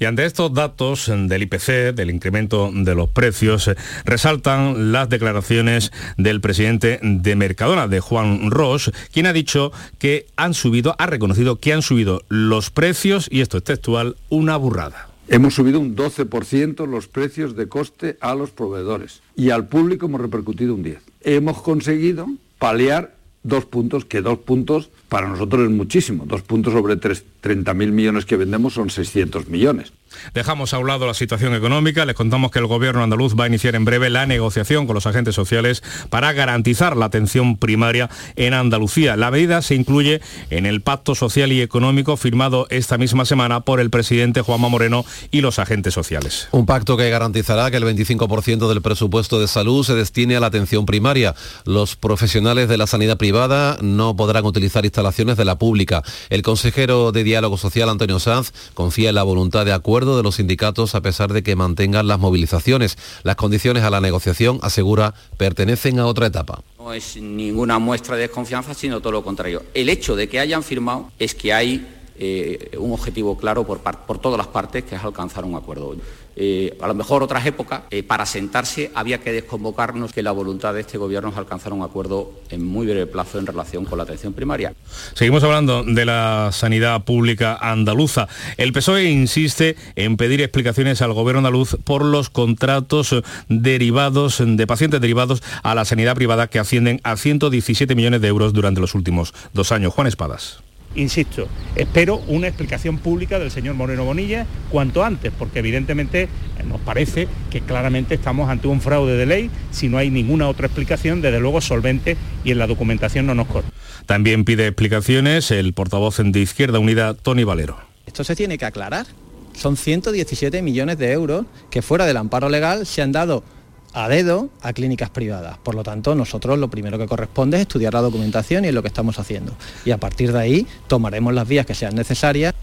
[0.00, 3.70] Y ante estos datos del IPC, del incremento de los precios,
[4.04, 10.54] resaltan las declaraciones del presidente de Mercadona, de Juan Ross, quien ha dicho que han
[10.54, 15.08] subido, ha reconocido que han subido los precios, y esto es textual, una burrada.
[15.26, 20.22] Hemos subido un 12% los precios de coste a los proveedores y al público hemos
[20.22, 21.00] repercutido un 10%.
[21.20, 26.24] Hemos conseguido paliar dos puntos, que dos puntos para nosotros es muchísimo.
[26.26, 29.92] Dos puntos sobre 30.000 millones que vendemos son 600 millones.
[30.34, 33.48] Dejamos a un lado la situación económica, les contamos que el gobierno andaluz va a
[33.48, 38.54] iniciar en breve la negociación con los agentes sociales para garantizar la atención primaria en
[38.54, 39.16] Andalucía.
[39.16, 43.80] La medida se incluye en el pacto social y económico firmado esta misma semana por
[43.80, 46.48] el presidente Juanma Moreno y los agentes sociales.
[46.52, 50.46] Un pacto que garantizará que el 25% del presupuesto de salud se destine a la
[50.48, 51.34] atención primaria.
[51.64, 56.02] Los profesionales de la sanidad privada no podrán utilizar instalaciones de la pública.
[56.30, 60.36] El consejero de Diálogo Social, Antonio Sanz, confía en la voluntad de acuerdo de los
[60.36, 62.98] sindicatos a pesar de que mantengan las movilizaciones.
[63.22, 66.62] Las condiciones a la negociación, asegura, pertenecen a otra etapa.
[66.78, 69.62] No es ninguna muestra de desconfianza, sino todo lo contrario.
[69.74, 71.86] El hecho de que hayan firmado es que hay
[72.18, 75.96] eh, un objetivo claro por, por todas las partes, que es alcanzar un acuerdo.
[76.40, 80.72] Eh, a lo mejor otras épocas, eh, para sentarse había que desconvocarnos que la voluntad
[80.72, 84.04] de este gobierno es alcanzar un acuerdo en muy breve plazo en relación con la
[84.04, 84.72] atención primaria.
[85.14, 88.28] Seguimos hablando de la sanidad pública andaluza.
[88.56, 93.16] El PSOE insiste en pedir explicaciones al gobierno andaluz por los contratos
[93.48, 98.52] derivados de pacientes derivados a la sanidad privada que ascienden a 117 millones de euros
[98.52, 99.92] durante los últimos dos años.
[99.92, 100.67] Juan Espadas.
[100.94, 106.28] Insisto, espero una explicación pública del señor Moreno Bonilla cuanto antes, porque evidentemente eh,
[106.66, 110.66] nos parece que claramente estamos ante un fraude de ley si no hay ninguna otra
[110.66, 113.68] explicación, desde luego solvente y en la documentación no nos corre.
[114.06, 117.78] También pide explicaciones el portavoz de Izquierda Unida, Tony Valero.
[118.06, 119.06] Esto se tiene que aclarar.
[119.52, 123.44] Son 117 millones de euros que fuera del amparo legal se han dado
[123.92, 125.58] a dedo a clínicas privadas.
[125.58, 128.82] Por lo tanto, nosotros lo primero que corresponde es estudiar la documentación y es lo
[128.82, 129.56] que estamos haciendo.
[129.84, 132.54] Y a partir de ahí tomaremos las vías que sean necesarias.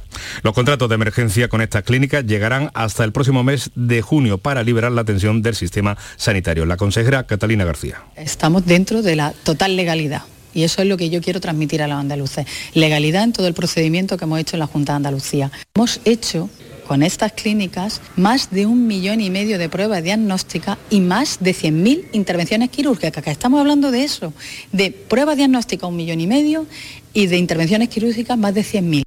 [0.44, 4.64] Los contratos de emergencia con estas clínicas llegarán hasta el próximo mes de junio para
[4.64, 6.66] liberar la atención del sistema sanitario.
[6.66, 8.04] La consejera Catalina García.
[8.16, 10.24] Estamos dentro de la total legalidad.
[10.54, 12.46] Y eso es lo que yo quiero transmitir a los andaluces.
[12.74, 15.52] Legalidad en todo el procedimiento que hemos hecho en la Junta de Andalucía.
[15.76, 16.50] Hemos hecho
[16.88, 21.52] con estas clínicas más de un millón y medio de pruebas diagnósticas y más de
[21.52, 24.34] 100.000 intervenciones quirúrgicas, que estamos hablando de eso,
[24.71, 26.65] de pruebas diagnósticas un millón y medio
[27.13, 29.04] y de intervenciones quirúrgicas más de 100.000.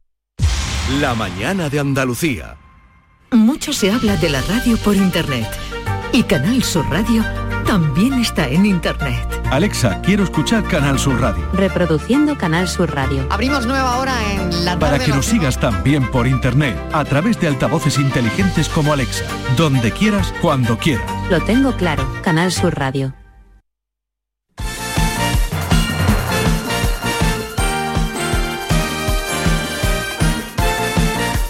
[1.00, 2.56] La mañana de Andalucía.
[3.30, 5.46] Mucho se habla de la radio por internet
[6.12, 7.24] y Canal Sur Radio
[7.66, 9.37] también está en internet.
[9.50, 11.42] Alexa, quiero escuchar Canal Sur Radio.
[11.54, 13.26] Reproduciendo Canal Sur Radio.
[13.30, 17.48] Abrimos nueva hora en la Para que nos sigas también por internet, a través de
[17.48, 19.24] altavoces inteligentes como Alexa,
[19.56, 21.10] donde quieras, cuando quieras.
[21.30, 23.14] Lo tengo claro, Canal Sur Radio.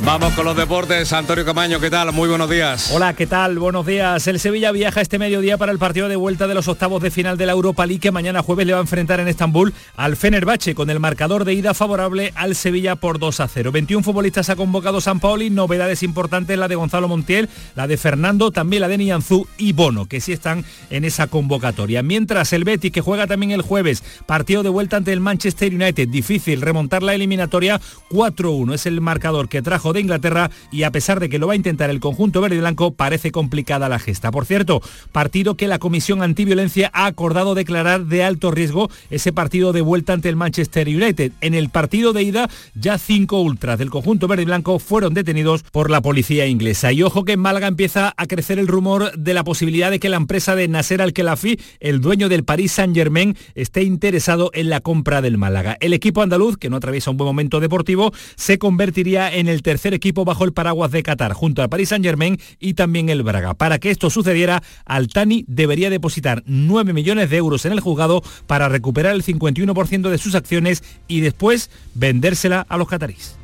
[0.08, 1.12] Vamos con los deportes.
[1.12, 2.14] Antonio Camaño, ¿qué tal?
[2.14, 2.92] Muy buenos días.
[2.94, 3.58] Hola, ¿qué tal?
[3.58, 4.26] Buenos días.
[4.26, 7.36] El Sevilla viaja este mediodía para el partido de vuelta de los octavos de final
[7.36, 10.74] de la Europa League que mañana jueves le va a enfrentar en Estambul al Fenerbahce
[10.74, 13.70] con el marcador de ida favorable al Sevilla por 2 a 0.
[13.70, 18.50] 21 futbolistas ha convocado San Paoli, novedades importantes la de Gonzalo Montiel, la de Fernando,
[18.50, 22.02] también la de Nianzú y Bono, que sí están en esa convocatoria.
[22.02, 26.08] Mientras el Betis, que juega también el jueves, partido de vuelta ante el Manchester United,
[26.08, 28.72] difícil remontar la eliminatoria 4-1.
[28.72, 31.56] Es el marcador que trajo de Inglaterra y a pesar de que lo va a
[31.56, 34.30] intentar el conjunto verde y blanco, parece complicada la gesta.
[34.30, 34.80] Por cierto,
[35.12, 40.12] partido que la Comisión Antiviolencia ha acordado declarar de alto riesgo ese partido de vuelta
[40.12, 41.32] ante el Manchester United.
[41.40, 45.62] En el partido de ida, ya cinco ultras del conjunto verde y blanco fueron detenidos
[45.62, 46.92] por la policía inglesa.
[46.92, 50.08] Y ojo que en Málaga empieza a crecer el rumor de la posibilidad de que
[50.08, 55.22] la empresa de Nasser Al-Khelaifi, el dueño del Paris Saint-Germain, esté interesado en la compra
[55.22, 55.76] del Málaga.
[55.80, 59.62] El equipo andaluz, que no atraviesa un buen momento deportivo, se convertiría en el
[59.94, 63.55] equipo bajo el paraguas de Qatar, junto al Paris Saint-Germain y también el Braga.
[63.55, 68.68] Para que esto sucediera, Altani debería depositar 9 millones de euros en el juzgado para
[68.68, 73.37] recuperar el 51% de sus acciones y después vendérsela a los catarís.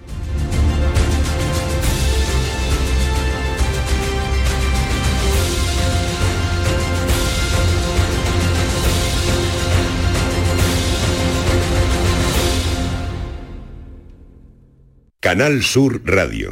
[15.25, 16.51] Canal Sur Radio.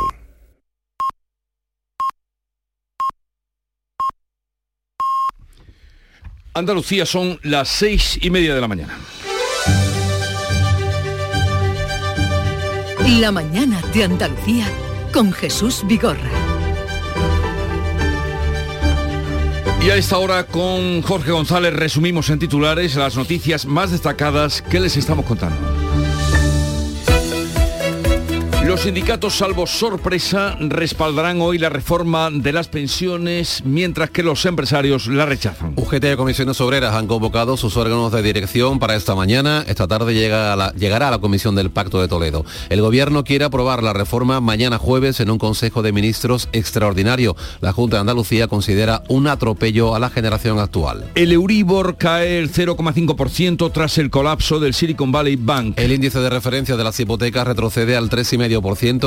[6.55, 8.99] Andalucía son las seis y media de la mañana.
[13.21, 14.67] La mañana de Andalucía
[15.13, 16.31] con Jesús Vigorra.
[19.85, 24.81] Y a esta hora con Jorge González resumimos en titulares las noticias más destacadas que
[24.81, 25.82] les estamos contando.
[28.73, 35.09] Los sindicatos, salvo sorpresa, respaldarán hoy la reforma de las pensiones, mientras que los empresarios
[35.09, 35.75] la rechazan.
[35.77, 39.63] UGT y comisiones obreras han convocado sus órganos de dirección para esta mañana.
[39.69, 42.47] Esta tarde llega a la- llegará a la comisión del Pacto de Toledo.
[42.71, 47.37] El gobierno quiere aprobar la reforma mañana jueves en un Consejo de Ministros extraordinario.
[47.61, 51.11] La Junta de Andalucía considera un atropello a la generación actual.
[51.15, 55.75] El Euribor cae el 0,5% tras el colapso del Silicon Valley Bank.
[55.79, 58.62] El índice de referencia de las hipotecas retrocede al 3,5%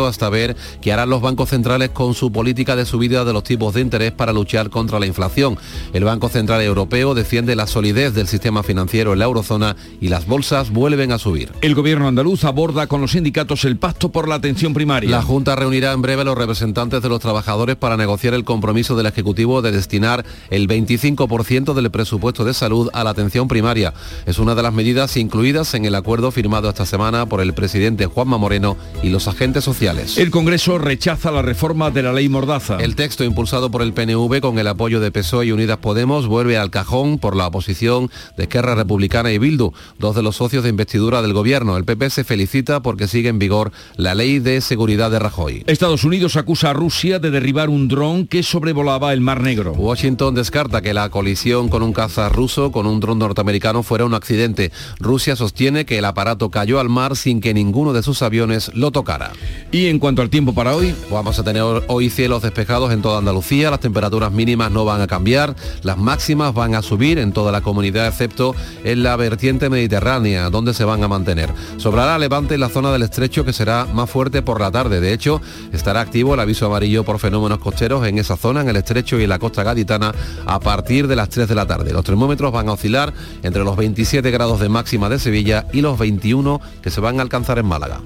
[0.07, 3.73] hasta ver qué harán los bancos centrales con su política de subida de los tipos
[3.73, 5.57] de interés para luchar contra la inflación.
[5.93, 10.27] El Banco Central Europeo defiende la solidez del sistema financiero en la eurozona y las
[10.27, 11.51] bolsas vuelven a subir.
[11.61, 15.09] El gobierno andaluz aborda con los sindicatos el pacto por la atención primaria.
[15.09, 18.95] La Junta reunirá en breve a los representantes de los trabajadores para negociar el compromiso
[18.95, 23.93] del Ejecutivo de destinar el 25% del presupuesto de salud a la atención primaria.
[24.25, 28.05] Es una de las medidas incluidas en el acuerdo firmado esta semana por el presidente
[28.05, 30.17] Juanma Moreno y los agentes sociales.
[30.17, 32.77] El Congreso rechaza la reforma de la ley Mordaza.
[32.77, 36.57] El texto impulsado por el PNV con el apoyo de PSOE y Unidas Podemos vuelve
[36.57, 40.69] al cajón por la oposición de Esquerra Republicana y Bildu, dos de los socios de
[40.69, 41.77] investidura del gobierno.
[41.77, 45.63] El PP se felicita porque sigue en vigor la ley de seguridad de Rajoy.
[45.67, 49.73] Estados Unidos acusa a Rusia de derribar un dron que sobrevolaba el Mar Negro.
[49.73, 54.15] Washington descarta que la colisión con un caza ruso con un dron norteamericano fuera un
[54.15, 54.71] accidente.
[54.99, 58.91] Rusia sostiene que el aparato cayó al mar sin que ninguno de sus aviones lo
[58.91, 59.34] tocara.
[59.71, 63.17] Y en cuanto al tiempo para hoy, vamos a tener hoy cielos despejados en toda
[63.17, 67.51] Andalucía, las temperaturas mínimas no van a cambiar, las máximas van a subir en toda
[67.51, 71.49] la comunidad excepto en la vertiente mediterránea, donde se van a mantener.
[71.77, 75.01] Sobrará levante en la zona del estrecho que será más fuerte por la tarde.
[75.01, 75.41] De hecho,
[75.73, 79.23] estará activo el aviso amarillo por fenómenos costeros en esa zona, en el estrecho y
[79.23, 80.13] en la costa gaditana,
[80.45, 81.91] a partir de las 3 de la tarde.
[81.91, 85.97] Los termómetros van a oscilar entre los 27 grados de máxima de Sevilla y los
[85.97, 88.01] 21 que se van a alcanzar en Málaga.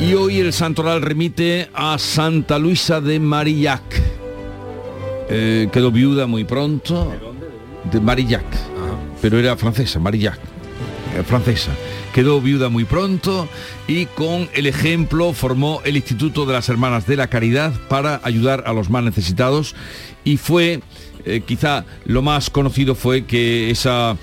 [0.00, 3.82] Y hoy el santoral remite a Santa Luisa de Marillac.
[5.28, 7.12] Eh, quedó viuda muy pronto.
[7.90, 8.44] De Marillac.
[9.20, 10.38] Pero era francesa, Marillac.
[11.16, 11.72] eh, francesa.
[12.14, 13.48] Quedó viuda muy pronto
[13.86, 18.64] y con el ejemplo formó el Instituto de las Hermanas de la Caridad para ayudar
[18.66, 19.74] a los más necesitados
[20.24, 20.80] y fue,
[21.24, 24.16] eh, quizá lo más conocido fue que esa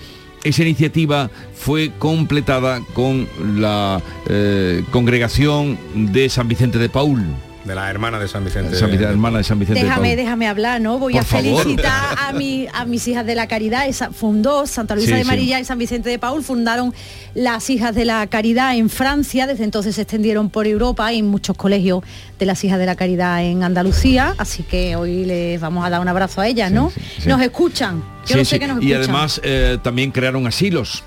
[0.45, 3.27] esa iniciativa fue completada con
[3.57, 7.25] la eh, congregación de San Vicente de Paul.
[7.65, 8.75] De la hermana de San Vicente.
[8.77, 10.17] San Vicente- hermana de San Vicente de Déjame, Paul.
[10.17, 10.99] déjame hablar, ¿no?
[10.99, 11.63] Voy Por a favor.
[11.63, 13.87] felicitar a, mi, a mis hijas de la caridad.
[13.87, 15.27] Esa, fundó Santa Luisa Sí, de sí.
[15.27, 16.93] Marilla y San Vicente de Paul, fundaron
[17.33, 21.27] las hijas de la caridad en Francia, desde entonces se extendieron por Europa y en
[21.27, 22.03] muchos colegios
[22.37, 26.01] de las hijas de la caridad en Andalucía, así que hoy les vamos a dar
[26.01, 26.91] un abrazo a ellas, ¿no?
[27.19, 27.27] sí.
[27.27, 28.59] Nos escuchan, yo Sí, lo sé sí.
[28.59, 31.03] que nos y además eh, también crearon asilos.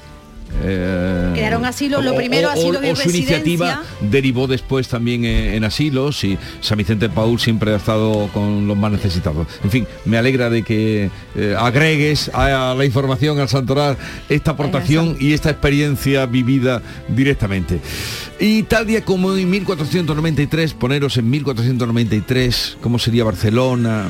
[0.62, 5.24] Eh, Crearon asilos, lo o- primero o- asilos y o su iniciativa derivó después también
[5.24, 9.46] en, en asilos y San Vicente Paul siempre ha estado con los más necesitados.
[9.62, 13.96] En fin, me alegra de que eh, agregues a, la información al Santoral
[14.28, 17.80] esta aportación y esta experiencia vivida directamente.
[18.40, 24.06] Y tal día como en 1493, poneros en 1493, ¿cómo sería Barcelona?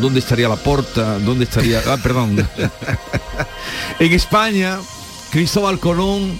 [0.00, 1.18] ¿Dónde estaría la Porta?
[1.18, 1.80] ¿Dónde estaría...
[1.86, 2.36] Ah, perdón.
[3.98, 4.78] en España,
[5.32, 6.30] Cristóbal Colón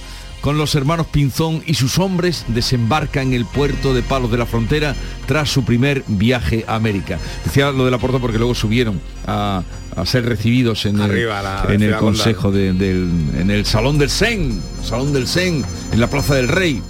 [0.42, 4.44] con los hermanos Pinzón y sus hombres desembarca en el puerto de Palos de la
[4.44, 4.94] Frontera
[5.26, 7.18] tras su primer viaje a América.
[7.44, 9.62] Decía lo de la puerta porque luego subieron a,
[9.96, 13.64] a ser recibidos en Arriba, el, la en el ciudad consejo de- del, en el
[13.64, 16.83] Salón del Sen, Salón del Sen, en la Plaza del Rey.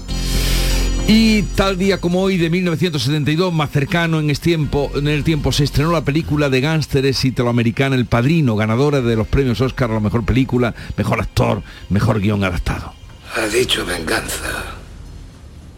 [1.07, 5.53] Y tal día como hoy de 1972, más cercano en, este tiempo, en el tiempo,
[5.53, 9.95] se estrenó la película de gángsteres italoamericana El Padrino, ganadora de los premios Oscar a
[9.95, 12.95] la mejor película, mejor actor, mejor guion adaptado.
[13.37, 14.77] Ha dicho venganza.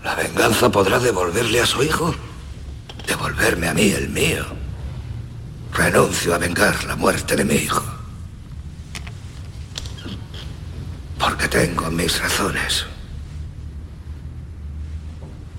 [0.04, 2.14] ¿La venganza podrá devolverle a su hijo?
[3.06, 4.44] Devolverme a mí el mío.
[5.72, 7.82] Renuncio a vengar la muerte de mi hijo.
[11.18, 12.86] Porque tengo mis razones.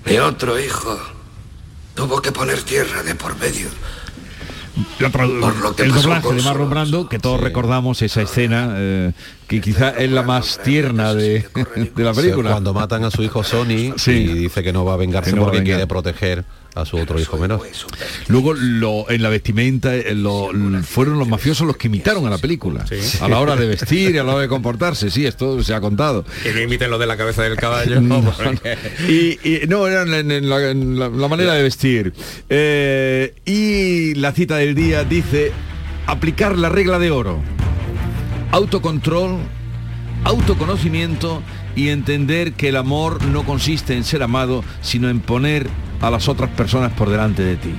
[0.06, 0.98] Mi otro hijo
[1.94, 3.68] tuvo que poner tierra de por medio.
[5.10, 5.26] Por
[5.56, 9.12] lo que el doblaje de Marlon Brando, que todos recordamos esa escena, eh,
[9.48, 11.46] que quizá es la más tierna de,
[11.96, 12.50] de la película.
[12.50, 14.10] Cuando matan a su hijo Sony Sí.
[14.12, 15.76] y dice que no va a vengarse no porque vengar.
[15.76, 16.44] quiere proteger
[16.76, 17.60] a su otro hijo menor.
[18.28, 20.50] Luego lo- en la vestimenta eh, lo-
[20.82, 22.84] fueron los mafiosos los que imitaron a la película.
[23.20, 26.24] A la hora de vestir, a la hora de comportarse, sí, esto se ha contado.
[26.42, 28.00] Que no imiten lo de la cabeza del caballo.
[28.06, 28.76] No, porque-
[29.08, 32.12] Y, y- no, eran en, en la, en la- la manera de vestir.
[32.50, 35.52] Eh, y la cita del día dice,
[36.06, 37.40] aplicar la regla de oro.
[38.52, 39.38] Autocontrol,
[40.24, 41.42] autoconocimiento
[41.76, 45.68] y entender que el amor no consiste en ser amado, sino en poner
[46.00, 47.74] a las otras personas por delante de ti.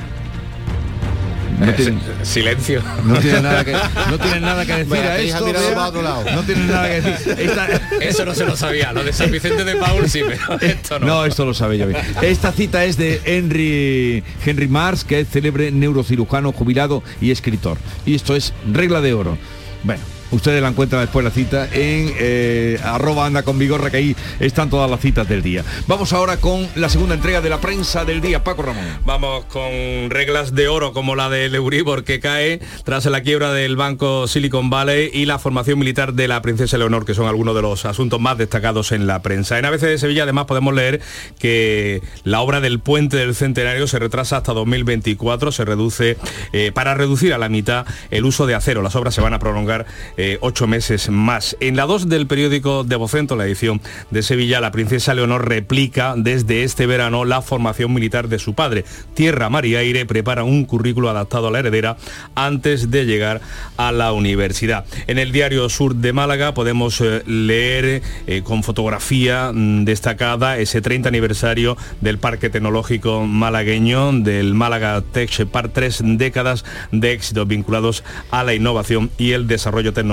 [1.60, 2.84] No tienen, Silencio.
[3.04, 6.02] no tienen nada que, no tienen nada que decir a esto.
[6.04, 6.24] lado.
[6.32, 7.36] No tienen nada que decir.
[7.40, 7.68] Esta-
[8.00, 8.94] Eso no se lo sabía.
[8.94, 11.08] Lo de San Vicente de Paul sí, pero esto no.
[11.08, 12.00] No, esto lo sabe yo bien.
[12.22, 17.80] Esta cita es de Henry, Henry Mars, que es célebre neurocirujano, jubilado y escritor.
[18.06, 19.36] Y esto es regla de oro.
[19.84, 20.02] Bueno,
[20.32, 24.70] ustedes la encuentran después la cita en eh, arroba anda con vigorra, que ahí están
[24.70, 25.64] todas las citas del día.
[25.88, 28.86] Vamos ahora con la segunda entrega de la prensa del día, Paco Ramón.
[29.06, 33.76] Vamos con reglas de oro como la del Euribor que cae tras la quiebra del
[33.76, 37.62] banco Silicon Valley y la formación militar de la princesa Leonor, que son algunos de
[37.62, 39.58] los asuntos más destacados en la prensa.
[39.58, 41.02] En ABC de Sevilla además podemos leer
[41.40, 46.18] que la obra del puente del centenario se retrasa hasta 2024, se reduce
[46.54, 48.82] eh, para reducir a la mitad el uso de acero.
[48.82, 49.86] Las obras se van a prolongar
[50.18, 51.56] eh, ocho meses más.
[51.60, 56.16] En la 2 del periódico de Vocento, la edición de Sevilla, la princesa Leonor replica
[56.18, 58.84] desde este verano la formación militar de su padre.
[59.14, 61.98] Tierra, Mar y Aire prepara un currículo adaptado a la heredera
[62.34, 63.42] antes de llegar
[63.78, 64.86] a la universidad.
[65.06, 70.82] En el diario Sur de Málaga podemos eh, leer eh, con fotografía mm, destacada ese
[70.82, 78.04] 30 aniversario del Parque Tecnológico Malagueño, del Málaga Tech Park, tres décadas de éxitos vinculados
[78.32, 80.07] a la innovación y el desarrollo tecnológico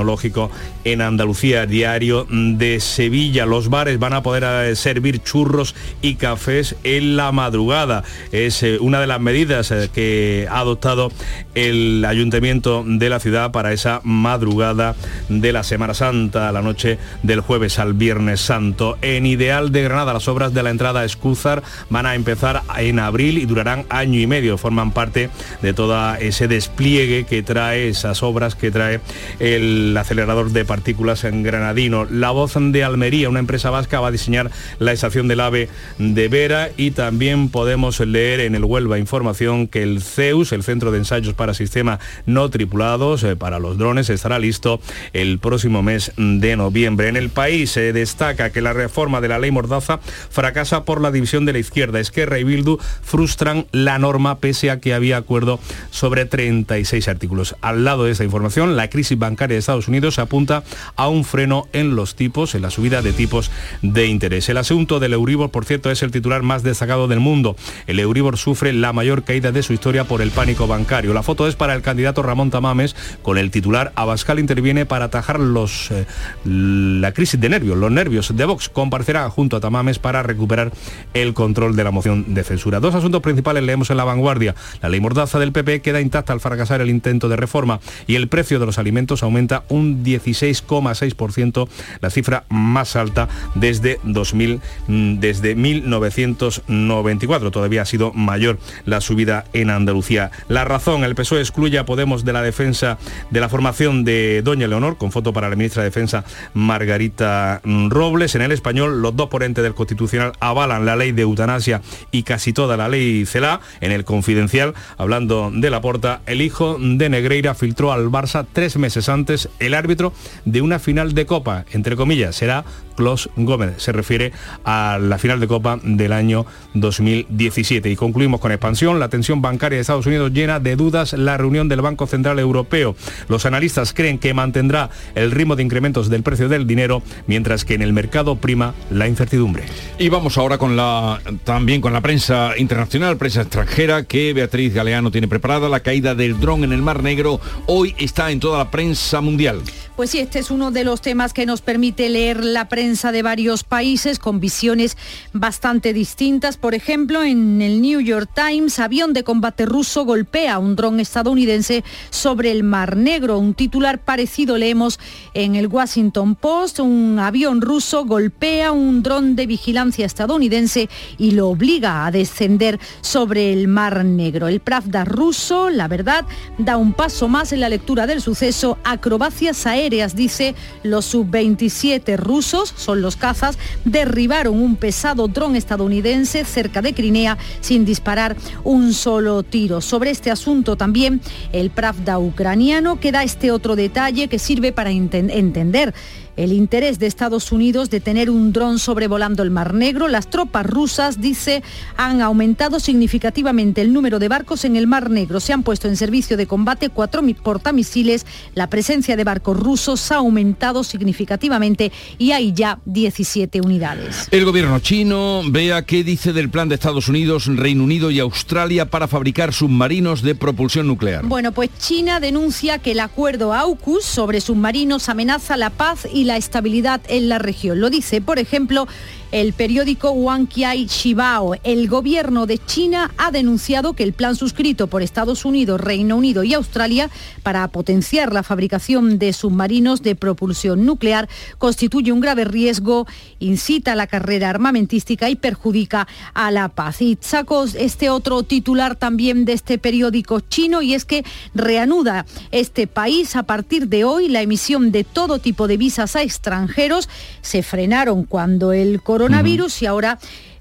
[0.84, 1.66] en Andalucía.
[1.66, 7.32] Diario de Sevilla, los bares van a poder eh, servir churros y cafés en la
[7.32, 8.04] madrugada.
[8.32, 11.10] Es eh, una de las medidas eh, que ha adoptado
[11.54, 14.94] el ayuntamiento de la ciudad para esa madrugada
[15.28, 18.98] de la Semana Santa, la noche del jueves al viernes santo.
[19.02, 22.98] En Ideal de Granada, las obras de la entrada a Escúzar van a empezar en
[22.98, 24.58] abril y durarán año y medio.
[24.58, 25.30] Forman parte
[25.62, 29.00] de todo ese despliegue que trae, esas obras que trae
[29.38, 32.06] el acelerador de partículas en Granadino.
[32.10, 35.68] La voz de Almería, una empresa vasca, va a diseñar la estación del AVE
[35.98, 40.90] de Vera y también podemos leer en el Huelva Información que el CEUS, el Centro
[40.90, 44.80] de Ensayos para Sistemas No Tripulados, eh, para los drones, estará listo
[45.12, 47.08] el próximo mes de noviembre.
[47.08, 51.10] En el país se destaca que la reforma de la ley Mordaza fracasa por la
[51.10, 52.00] división de la izquierda.
[52.00, 55.58] Esquerra y Bildu frustran la norma pese a que había acuerdo
[55.90, 57.56] sobre 36 artículos.
[57.60, 60.62] Al lado de esta información, la crisis bancaria de Estados Unidos apunta
[60.96, 63.50] a un freno en los tipos, en la subida de tipos
[63.82, 64.48] de interés.
[64.48, 67.56] El asunto del Euribor, por cierto, es el titular más destacado del mundo.
[67.86, 71.12] El Euribor sufre la mayor caída de su historia por el pánico bancario.
[71.12, 75.40] La foto es para el candidato Ramón Tamames con el titular Abascal interviene para atajar
[75.40, 76.06] los, eh,
[76.44, 78.68] la crisis de nervios, los nervios de Vox.
[78.68, 80.72] Comparecerá junto a Tamames para recuperar
[81.14, 82.80] el control de la moción de censura.
[82.80, 84.54] Dos asuntos principales leemos en la vanguardia.
[84.82, 88.28] La ley mordaza del PP queda intacta al fracasar el intento de reforma y el
[88.28, 91.68] precio de los alimentos aumenta un 16,6%,
[92.00, 97.50] la cifra más alta desde 2000, mm, desde 1994.
[97.50, 100.30] Todavía ha sido mayor la subida en Andalucía.
[100.48, 102.98] La razón, el PSOE excluye a Podemos de la defensa
[103.30, 108.34] de la formación de Doña Leonor, con foto para la ministra de Defensa Margarita Robles.
[108.34, 112.52] En el español, los dos ponentes del Constitucional avalan la ley de eutanasia y casi
[112.52, 113.60] toda la ley CELA.
[113.80, 118.76] En el confidencial, hablando de la porta, el hijo de Negreira filtró al Barça tres
[118.76, 120.12] meses antes el árbitro
[120.44, 121.64] de una final de Copa.
[121.72, 122.64] Entre comillas, será
[122.96, 123.74] Clos Gómez.
[123.78, 124.32] Se refiere
[124.64, 127.90] a la final de Copa del año 2017.
[127.90, 128.98] Y concluimos con expansión.
[129.00, 132.96] La tensión bancaria de Estados Unidos llena de dudas la reunión del Banco Central Europeo.
[133.28, 137.74] Los analistas creen que mantendrá el ritmo de incrementos del precio del dinero, mientras que
[137.74, 139.64] en el mercado prima la incertidumbre.
[139.98, 145.10] Y vamos ahora con la también con la prensa internacional, prensa extranjera, que Beatriz Galeano
[145.10, 145.68] tiene preparada.
[145.68, 149.62] La caída del dron en el Mar Negro hoy está en toda la prensa mundial.
[149.96, 153.22] Pues sí, este es uno de los temas que nos permite leer la prensa de
[153.22, 154.96] varios países con visiones
[155.32, 156.56] bastante distintas.
[156.56, 161.84] Por ejemplo, en el New York Times, avión de combate ruso golpea un dron estadounidense
[162.10, 163.38] sobre el Mar Negro.
[163.38, 164.98] Un titular parecido leemos
[165.32, 166.80] en el Washington Post.
[166.80, 170.88] Un avión ruso golpea un dron de vigilancia estadounidense
[171.18, 174.48] y lo obliga a descender sobre el Mar Negro.
[174.48, 176.24] El Pravda ruso, la verdad,
[176.58, 178.76] da un paso más en la lectura del suceso.
[178.82, 186.80] Acrobacias aéreas dice, los sub-27 rusos, son los cazas, derribaron un pesado dron estadounidense cerca
[186.80, 189.80] de Crimea sin disparar un solo tiro.
[189.80, 191.20] Sobre este asunto también
[191.52, 195.94] el Pravda ucraniano que da este otro detalle que sirve para entender
[196.36, 200.08] el interés de Estados Unidos de tener un dron sobrevolando el Mar Negro.
[200.08, 201.62] Las tropas rusas, dice,
[201.96, 205.40] han aumentado significativamente el número de barcos en el Mar Negro.
[205.40, 208.26] Se han puesto en servicio de combate cuatro portamisiles.
[208.54, 214.28] La presencia de barcos rusos ha aumentado significativamente y hay ya 17 unidades.
[214.30, 218.90] El gobierno chino vea qué dice del plan de Estados Unidos, Reino Unido y Australia
[218.90, 221.24] para fabricar submarinos de propulsión nuclear.
[221.24, 226.36] Bueno, pues China denuncia que el acuerdo AUKUS sobre submarinos amenaza la paz y la
[226.36, 227.80] estabilidad en la región.
[227.80, 228.86] Lo dice, por ejemplo,
[229.34, 231.56] el periódico Wanqiai Shibao.
[231.64, 236.44] El gobierno de China ha denunciado que el plan suscrito por Estados Unidos, Reino Unido
[236.44, 237.10] y Australia
[237.42, 241.28] para potenciar la fabricación de submarinos de propulsión nuclear
[241.58, 243.08] constituye un grave riesgo,
[243.40, 247.02] incita a la carrera armamentística y perjudica a la paz.
[247.02, 251.24] Y saco este otro titular también de este periódico chino y es que
[251.56, 256.22] reanuda este país a partir de hoy la emisión de todo tipo de visas a
[256.22, 257.08] extranjeros.
[257.42, 260.18] Se frenaron cuando el coronavirus coronavirus y ahora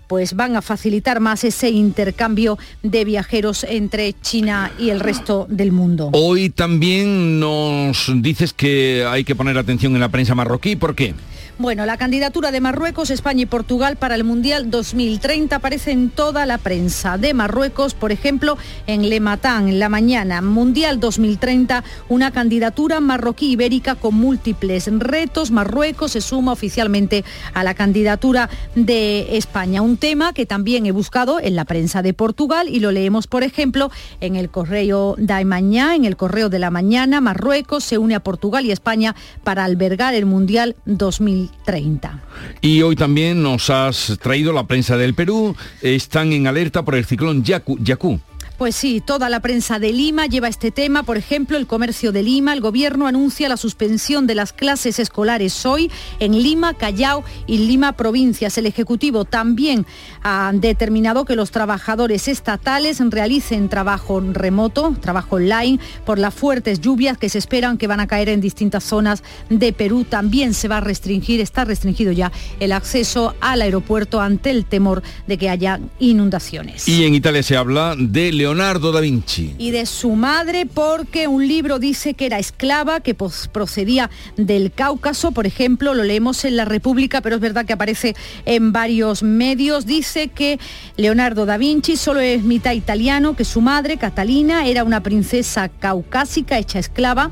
[0.07, 5.71] pues van a facilitar más ese intercambio de viajeros entre China y el resto del
[5.71, 6.09] mundo.
[6.13, 11.13] Hoy también nos dices que hay que poner atención en la prensa marroquí, ¿por qué?
[11.59, 16.47] Bueno, la candidatura de Marruecos, España y Portugal para el Mundial 2030 aparece en toda
[16.47, 17.19] la prensa.
[17.19, 20.41] De Marruecos, por ejemplo, en Le Matin, en la mañana.
[20.41, 25.51] Mundial 2030, una candidatura marroquí ibérica con múltiples retos.
[25.51, 27.23] Marruecos se suma oficialmente
[27.53, 29.83] a la candidatura de España.
[29.83, 33.43] Un tema que también he buscado en la prensa de Portugal y lo leemos, por
[33.43, 33.91] ejemplo,
[34.21, 37.21] en el correo de Mañana, en el correo de la mañana.
[37.21, 41.42] Marruecos se une a Portugal y España para albergar el Mundial 2030.
[41.65, 42.23] 30.
[42.61, 45.55] Y hoy también nos has traído la prensa del Perú.
[45.81, 47.77] Están en alerta por el ciclón Yaku.
[47.79, 48.19] Yaku.
[48.57, 51.01] Pues sí, toda la prensa de Lima lleva este tema.
[51.01, 55.65] Por ejemplo, el comercio de Lima, el gobierno anuncia la suspensión de las clases escolares
[55.65, 55.89] hoy
[56.19, 58.57] en Lima, Callao y Lima provincias.
[58.59, 59.87] El Ejecutivo también
[60.21, 67.17] ha determinado que los trabajadores estatales realicen trabajo remoto, trabajo online, por las fuertes lluvias
[67.17, 70.05] que se esperan que van a caer en distintas zonas de Perú.
[70.07, 75.01] También se va a restringir, está restringido ya el acceso al aeropuerto ante el temor
[75.25, 76.87] de que haya inundaciones.
[76.87, 79.55] Y en Italia se habla de Leonardo da Vinci.
[79.57, 85.31] Y de su madre porque un libro dice que era esclava, que procedía del Cáucaso,
[85.31, 89.85] por ejemplo, lo leemos en La República, pero es verdad que aparece en varios medios.
[89.85, 90.59] Dice que
[90.97, 96.57] Leonardo da Vinci solo es mitad italiano, que su madre, Catalina, era una princesa caucásica
[96.57, 97.31] hecha esclava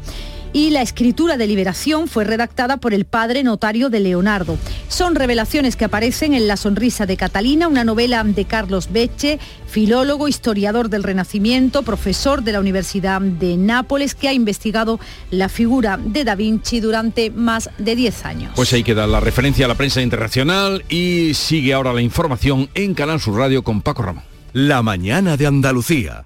[0.54, 4.58] y la escritura de liberación fue redactada por el padre notario de Leonardo.
[4.88, 10.28] Son revelaciones que aparecen en La sonrisa de Catalina, una novela de Carlos Becce, filólogo,
[10.28, 15.00] historiador del Renacimiento, profesor de la Universidad de Nápoles, que ha investigado
[15.30, 18.52] la figura de Da Vinci durante más de 10 años.
[18.56, 22.94] Pues ahí queda la referencia a la prensa internacional y sigue ahora la información en
[22.94, 24.24] Canal Sur Radio con Paco Ramón.
[24.54, 26.26] La mañana de Andalucía.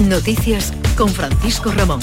[0.00, 2.00] Noticias con Francisco Ramón.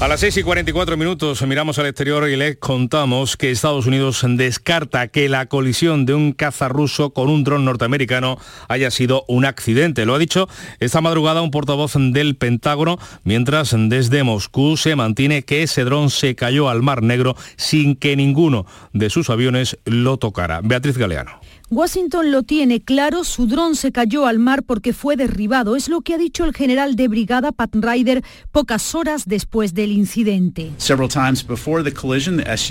[0.00, 4.24] A las 6 y 44 minutos miramos al exterior y les contamos que Estados Unidos
[4.28, 9.44] descarta que la colisión de un caza ruso con un dron norteamericano haya sido un
[9.44, 10.04] accidente.
[10.04, 10.48] Lo ha dicho
[10.80, 16.34] esta madrugada un portavoz del Pentágono, mientras desde Moscú se mantiene que ese dron se
[16.34, 20.60] cayó al Mar Negro sin que ninguno de sus aviones lo tocara.
[20.62, 21.40] Beatriz Galeano.
[21.70, 25.76] Washington lo tiene claro, su dron se cayó al mar porque fue derribado.
[25.76, 29.90] Es lo que ha dicho el general de brigada Pat Ryder pocas horas después del
[29.90, 30.72] incidente.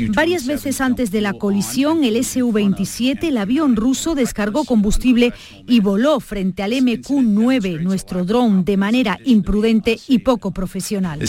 [0.09, 5.33] Varias veces antes de la colisión, el Su-27, el avión ruso, descargó combustible
[5.67, 11.19] y voló frente al MQ-9, nuestro dron, de manera imprudente y poco profesional.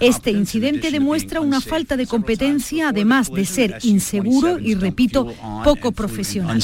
[0.00, 5.32] Este incidente demuestra una falta de competencia, además de ser inseguro y, repito,
[5.64, 6.62] poco profesional.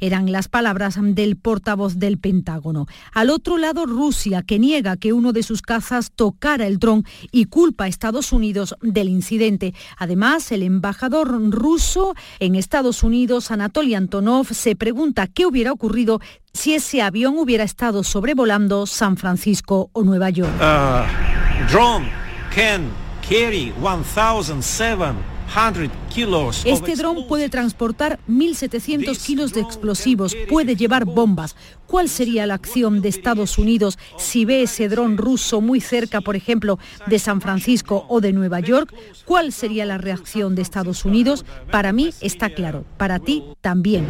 [0.00, 2.86] Eran las palabras del portavoz del Pentágono.
[3.12, 7.46] Al otro lado, Rusia, que niega que uno de sus cazas tocara el dron y
[7.46, 9.74] culpa a Estados Unidos del incidente.
[9.98, 16.20] Además, el embajador ruso en Estados Unidos, Anatoly Antonov, se pregunta qué hubiera ocurrido
[16.54, 20.52] si ese avión hubiera estado sobrevolando San Francisco o Nueva York.
[20.60, 21.04] Uh,
[21.70, 22.08] drone
[22.54, 22.88] can
[23.28, 25.33] carry 1007
[26.64, 31.54] este dron puede transportar 1.700 kilos de explosivos, puede llevar bombas.
[31.86, 36.34] ¿Cuál sería la acción de Estados Unidos si ve ese dron ruso muy cerca, por
[36.34, 38.92] ejemplo, de San Francisco o de Nueva York?
[39.24, 41.44] ¿Cuál sería la reacción de Estados Unidos?
[41.70, 44.06] Para mí está claro, para ti también.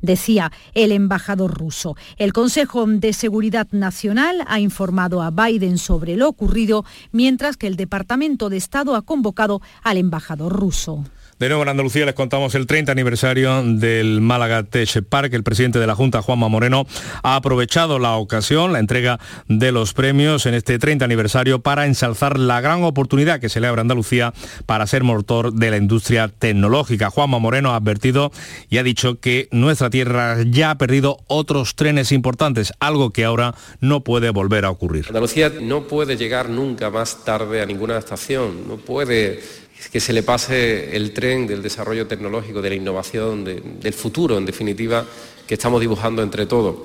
[0.00, 1.96] Decía el embajador ruso.
[2.16, 7.76] El Consejo de Seguridad Nacional ha informado a Biden sobre lo ocurrido, mientras que el
[7.76, 11.04] Departamento de Estado ha convocado al embajador ruso.
[11.42, 15.34] De nuevo en Andalucía les contamos el 30 aniversario del Málaga Tech Park.
[15.34, 16.86] El presidente de la Junta, Juanma Moreno,
[17.24, 19.18] ha aprovechado la ocasión, la entrega
[19.48, 23.66] de los premios en este 30 aniversario para ensalzar la gran oportunidad que se le
[23.66, 24.32] abre a Andalucía
[24.66, 27.10] para ser motor de la industria tecnológica.
[27.10, 28.30] Juanma Moreno ha advertido
[28.70, 33.56] y ha dicho que nuestra tierra ya ha perdido otros trenes importantes, algo que ahora
[33.80, 35.06] no puede volver a ocurrir.
[35.08, 39.40] Andalucía no puede llegar nunca más tarde a ninguna estación, no puede
[39.90, 44.46] que se le pase el tren del desarrollo tecnológico, de la innovación, del futuro, en
[44.46, 45.06] definitiva,
[45.46, 46.76] que estamos dibujando entre todos.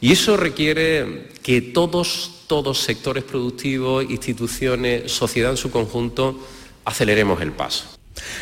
[0.00, 6.38] Y eso requiere que todos, todos sectores productivos, instituciones, sociedad en su conjunto,
[6.84, 7.93] aceleremos el paso.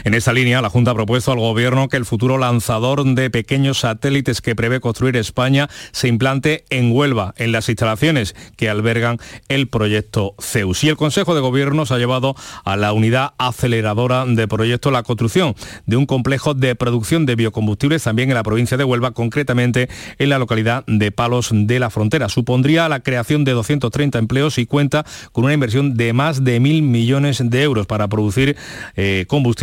[0.05, 3.81] En esta línea, la Junta ha propuesto al Gobierno que el futuro lanzador de pequeños
[3.81, 9.19] satélites que prevé construir España se implante en Huelva, en las instalaciones que albergan
[9.49, 10.85] el proyecto CEUS.
[10.85, 15.03] Y el Consejo de Gobierno se ha llevado a la unidad aceleradora de proyecto la
[15.03, 15.55] construcción
[15.87, 20.29] de un complejo de producción de biocombustibles también en la provincia de Huelva, concretamente en
[20.29, 22.29] la localidad de Palos de la Frontera.
[22.29, 26.83] Supondría la creación de 230 empleos y cuenta con una inversión de más de mil
[26.83, 28.57] millones de euros para producir
[28.97, 29.62] eh, combustible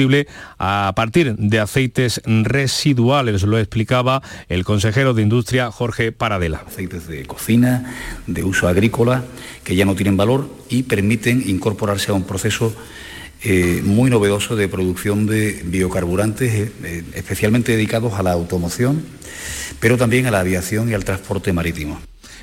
[0.57, 6.63] a partir de aceites residuales, lo explicaba el consejero de Industria Jorge Paradela.
[6.65, 7.95] Aceites de cocina,
[8.25, 9.23] de uso agrícola,
[9.63, 12.73] que ya no tienen valor y permiten incorporarse a un proceso
[13.43, 19.03] eh, muy novedoso de producción de biocarburantes, eh, eh, especialmente dedicados a la automoción,
[19.79, 21.99] pero también a la aviación y al transporte marítimo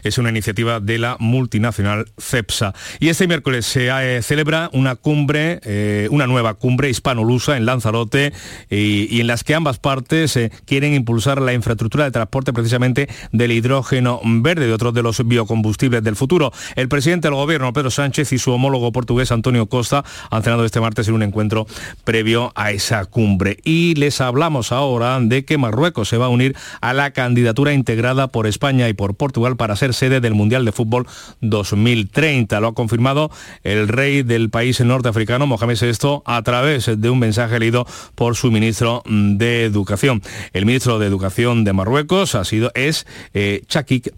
[0.06, 2.74] es una iniciativa de la multinacional CEPSA.
[3.00, 8.32] Y este miércoles se eh, celebra una cumbre, eh, una nueva cumbre hispano-lusa en Lanzarote
[8.70, 13.52] y, en las que ambas partes eh, quieren impulsar la infraestructura de transporte precisamente del
[13.52, 16.52] hidrógeno verde, de otros de los biocombustibles del futuro.
[16.74, 20.80] El presidente del gobierno, Pedro Sánchez, y su homólogo portugués, Antonio Costa, han cenado este
[20.80, 21.66] martes en un encuentro
[22.04, 23.58] previo a esa cumbre.
[23.64, 28.28] Y les hablamos ahora de que Marruecos se va a unir a la candidatura integrada
[28.28, 31.06] por España y por Portugal para ser sede del Mundial de Fútbol
[31.40, 32.60] 2030.
[32.60, 33.30] Lo ha confirmado
[33.64, 38.50] el rey del país norteafricano, Mohamed VI, a través de un mensaje leído por su
[38.50, 40.22] ministro de Educación.
[40.52, 44.12] El ministro de Educación de Marruecos ha sido, es eh, Chakik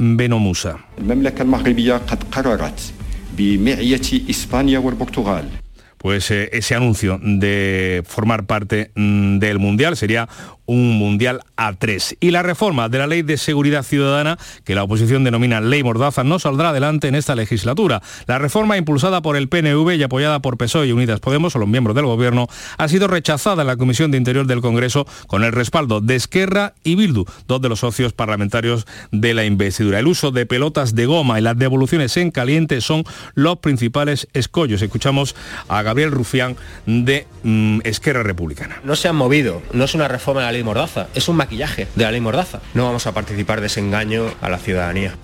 [5.99, 9.97] pues eh, ese anuncio de formar parte mm, del Mundial.
[9.97, 10.29] Sería
[10.69, 12.17] un Mundial a tres.
[12.21, 16.23] Y la reforma de la Ley de Seguridad Ciudadana, que la oposición denomina Ley Mordaza,
[16.25, 18.03] no saldrá adelante en esta legislatura.
[18.27, 21.69] La reforma impulsada por el PNV y apoyada por PSOE y Unidas Podemos, o los
[21.69, 25.53] miembros del Gobierno, ha sido rechazada en la Comisión de Interior del Congreso con el
[25.53, 29.99] respaldo de Esquerra y Bildu, dos de los socios parlamentarios de la investidura.
[29.99, 33.05] El uso de pelotas de goma y las devoluciones en caliente son
[33.35, 34.83] los principales escollos.
[34.83, 35.35] Escuchamos
[35.69, 38.81] a Gabriel Rufián de mm, Esquerra Republicana.
[38.85, 41.89] No se han movido, no es una reforma de la ley Mordaza, es un maquillaje
[41.95, 42.61] de la ley Mordaza.
[42.75, 45.15] No vamos a participar de ese engaño a la ciudadanía.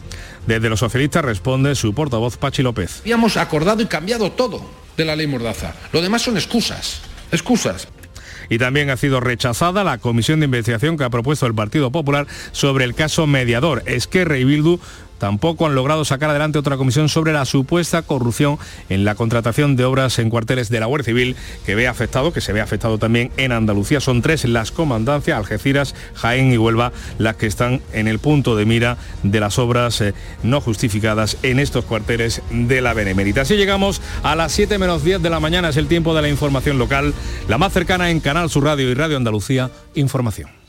[0.46, 3.00] Desde los socialistas responde su portavoz Pachi López.
[3.00, 4.62] Habíamos acordado y cambiado todo
[4.96, 5.74] de la ley Mordaza.
[5.92, 7.00] Lo demás son excusas,
[7.32, 7.88] excusas.
[8.48, 12.26] Y también ha sido rechazada la comisión de investigación que ha propuesto el Partido Popular
[12.52, 13.82] sobre el caso mediador.
[13.86, 14.80] Esquerra y Bildu
[15.18, 18.58] tampoco han logrado sacar adelante otra comisión sobre la supuesta corrupción
[18.88, 22.40] en la contratación de obras en cuarteles de la Guardia Civil que ve afectado, que
[22.40, 24.00] se ve afectado también en Andalucía.
[24.00, 28.64] Son tres las comandancias, Algeciras, Jaén y Huelva, las que están en el punto de
[28.64, 33.42] mira de las obras eh, no justificadas en estos cuarteles de la Benemérita.
[33.42, 36.28] Así llegamos a las 7 menos 10 de la mañana, es el tiempo de la
[36.28, 37.14] información local,
[37.48, 40.63] la más cercana en Canal Sur Radio y Radio Andalucía, Información.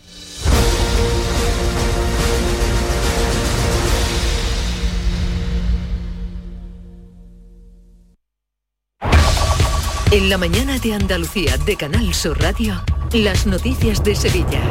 [10.16, 14.61] En la mañana de Andalucía de Canal Sur Radio, las noticias de Sevilla.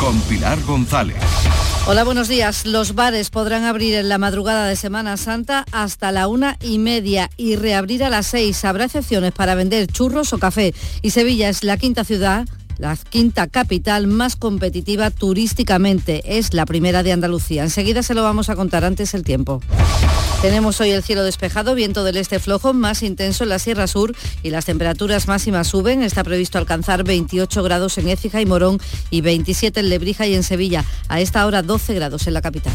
[0.00, 1.14] Con Pilar González.
[1.86, 2.66] Hola, buenos días.
[2.66, 7.30] Los bares podrán abrir en la madrugada de Semana Santa hasta la una y media
[7.36, 8.64] y reabrir a las seis.
[8.64, 10.74] Habrá excepciones para vender churros o café.
[11.00, 12.48] Y Sevilla es la quinta ciudad
[12.78, 16.38] la quinta capital más competitiva turísticamente.
[16.38, 17.64] Es la primera de Andalucía.
[17.64, 19.60] Enseguida se lo vamos a contar antes el tiempo.
[20.40, 24.14] Tenemos hoy el cielo despejado, viento del este flojo, más intenso en la Sierra Sur
[24.44, 26.02] y las temperaturas máximas suben.
[26.02, 30.44] Está previsto alcanzar 28 grados en Écija y Morón y 27 en Lebrija y en
[30.44, 30.84] Sevilla.
[31.08, 32.74] A esta hora 12 grados en la capital.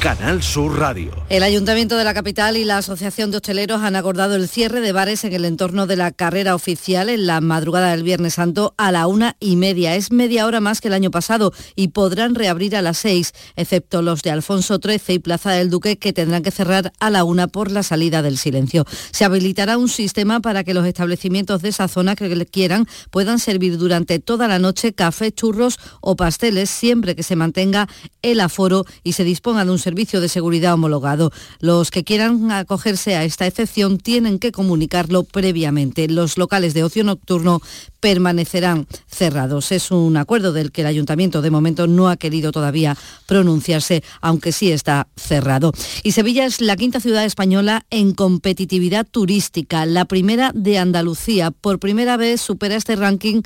[0.00, 1.12] Canal Sur Radio.
[1.28, 4.92] El Ayuntamiento de la capital y la Asociación de Hosteleros han acordado el cierre de
[4.92, 8.92] bares en el entorno de la carrera oficial en la madrugada del Viernes Santo a
[8.92, 9.94] la una y media.
[9.96, 14.00] Es media hora más que el año pasado y podrán reabrir a las seis, excepto
[14.00, 17.46] los de Alfonso XIII y Plaza del Duque, que tendrán que cerrar a la una
[17.46, 18.86] por la salida del silencio.
[19.10, 23.76] Se habilitará un sistema para que los establecimientos de esa zona que quieran puedan servir
[23.76, 27.86] durante toda la noche café, churros o pasteles, siempre que se mantenga
[28.22, 31.30] el aforo y se disponga de un servicio de seguridad homologado.
[31.60, 36.08] Los que quieran acogerse a esta excepción tienen que comunicarlo previamente.
[36.08, 37.60] Los locales de ocio nocturno
[38.00, 39.72] permanecerán cerrados.
[39.72, 44.52] Es un acuerdo del que el ayuntamiento de momento no ha querido todavía pronunciarse, aunque
[44.52, 45.72] sí está cerrado.
[46.02, 51.50] Y Sevilla es la quinta ciudad española en competitividad turística, la primera de Andalucía.
[51.50, 53.42] Por primera vez supera este ranking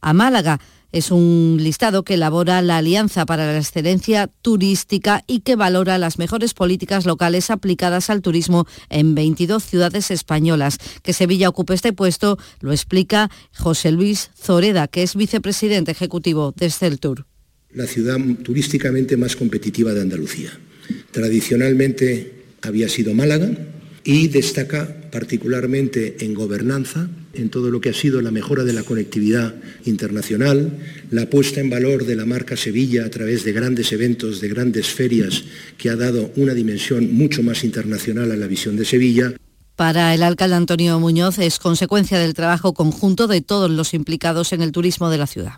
[0.00, 0.60] a Málaga.
[0.90, 6.18] Es un listado que elabora la Alianza para la Excelencia Turística y que valora las
[6.18, 10.78] mejores políticas locales aplicadas al turismo en 22 ciudades españolas.
[11.02, 16.70] Que Sevilla ocupe este puesto lo explica José Luis Zoreda, que es vicepresidente ejecutivo de
[16.70, 17.26] Celtur.
[17.74, 20.58] La ciudad turísticamente más competitiva de Andalucía.
[21.10, 23.50] Tradicionalmente había sido Málaga
[24.04, 28.82] y destaca particularmente en gobernanza, en todo lo que ha sido la mejora de la
[28.82, 30.78] conectividad internacional,
[31.10, 34.88] la puesta en valor de la marca Sevilla a través de grandes eventos, de grandes
[34.88, 35.44] ferias,
[35.76, 39.32] que ha dado una dimensión mucho más internacional a la visión de Sevilla.
[39.76, 44.62] Para el alcalde Antonio Muñoz es consecuencia del trabajo conjunto de todos los implicados en
[44.62, 45.52] el turismo de la ciudad.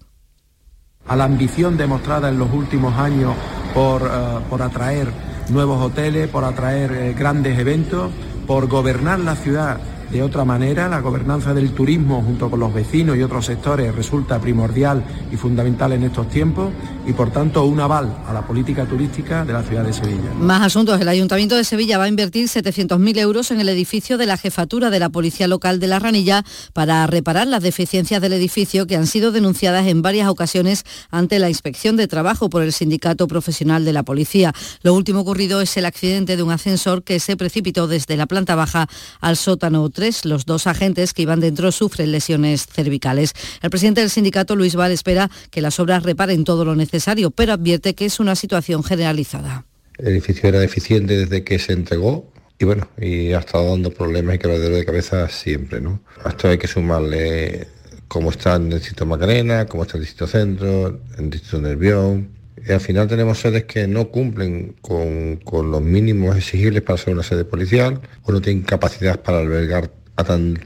[1.06, 3.34] A la ambición demostrada en los últimos años
[3.72, 5.08] por, uh, por atraer
[5.50, 8.10] nuevos hoteles, por atraer eh, grandes eventos,
[8.46, 9.80] por gobernar la ciudad
[10.10, 10.88] de otra manera.
[10.88, 15.92] La gobernanza del turismo junto con los vecinos y otros sectores resulta primordial y fundamental
[15.92, 16.72] en estos tiempos
[17.06, 20.32] y por tanto un aval a la política turística de la ciudad de Sevilla.
[20.38, 21.00] Más asuntos.
[21.00, 24.90] El Ayuntamiento de Sevilla va a invertir 700.000 euros en el edificio de la jefatura
[24.90, 29.06] de la Policía Local de La Ranilla para reparar las deficiencias del edificio que han
[29.06, 33.92] sido denunciadas en varias ocasiones ante la inspección de trabajo por el sindicato profesional de
[33.92, 34.52] la policía.
[34.82, 38.54] Lo último ocurrido es el accidente de un ascensor que se precipitó desde la planta
[38.54, 38.88] baja
[39.20, 40.24] al sótano 3.
[40.24, 43.34] Los dos agentes que iban dentro sufren lesiones cervicales.
[43.60, 47.52] El presidente del sindicato, Luis Val, espera que las obras reparen todo lo necesario, pero
[47.52, 49.66] advierte que es una situación generalizada.
[49.98, 54.36] El edificio era deficiente desde que se entregó y bueno, y ha estado dando problemas
[54.36, 56.00] y quebradero de cabeza siempre, ¿no?
[56.26, 57.68] Esto hay que sumarle
[58.08, 62.39] cómo está en el distrito Macarena, cómo está el distrito Centro, en el distrito Nervión.
[62.56, 67.14] Y al final tenemos sedes que no cumplen con, con los mínimos exigibles para ser
[67.14, 70.58] una sede policial o no tienen capacidad para albergar a tan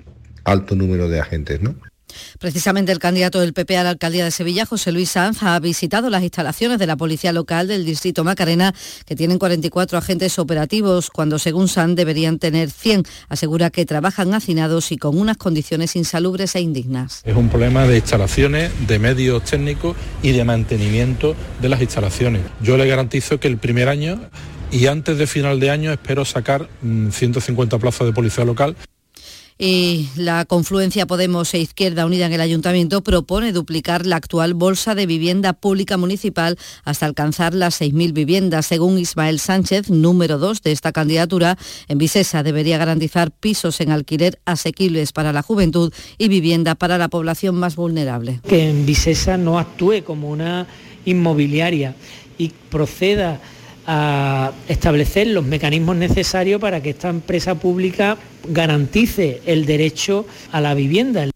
[0.44, 1.76] alto número de agentes, ¿no?
[2.38, 6.10] Precisamente el candidato del PP a la alcaldía de Sevilla, José Luis Sanz, ha visitado
[6.10, 8.74] las instalaciones de la Policía Local del Distrito Macarena,
[9.06, 13.04] que tienen 44 agentes operativos, cuando según Sanz deberían tener 100.
[13.28, 17.22] Asegura que trabajan hacinados y con unas condiciones insalubres e indignas.
[17.24, 22.42] Es un problema de instalaciones, de medios técnicos y de mantenimiento de las instalaciones.
[22.60, 24.20] Yo le garantizo que el primer año
[24.70, 28.76] y antes de final de año espero sacar mm, 150 plazas de policía local
[29.58, 34.94] y la confluencia Podemos e Izquierda Unida en el Ayuntamiento propone duplicar la actual bolsa
[34.94, 38.66] de vivienda pública municipal hasta alcanzar las 6.000 viviendas.
[38.66, 41.56] Según Ismael Sánchez, número 2 de esta candidatura,
[41.88, 47.08] en Visesa debería garantizar pisos en alquiler asequibles para la juventud y vivienda para la
[47.08, 48.40] población más vulnerable.
[48.48, 50.66] Que en Visesa no actúe como una
[51.04, 51.94] inmobiliaria
[52.38, 53.40] y proceda
[53.86, 58.16] a establecer los mecanismos necesarios para que esta empresa pública
[58.48, 61.26] garantice el derecho a la vivienda.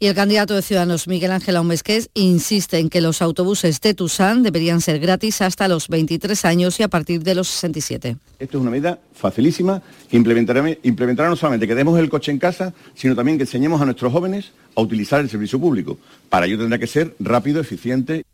[0.00, 4.44] Y el candidato de Ciudadanos, Miguel Ángel Aumesqués, insiste en que los autobuses de Tusán
[4.44, 8.16] deberían ser gratis hasta los 23 años y a partir de los 67.
[8.38, 12.38] Esto es una medida facilísima que implementará, implementará no solamente que demos el coche en
[12.38, 15.98] casa, sino también que enseñemos a nuestros jóvenes a utilizar el servicio público.
[16.28, 18.24] Para ello tendrá que ser rápido, eficiente.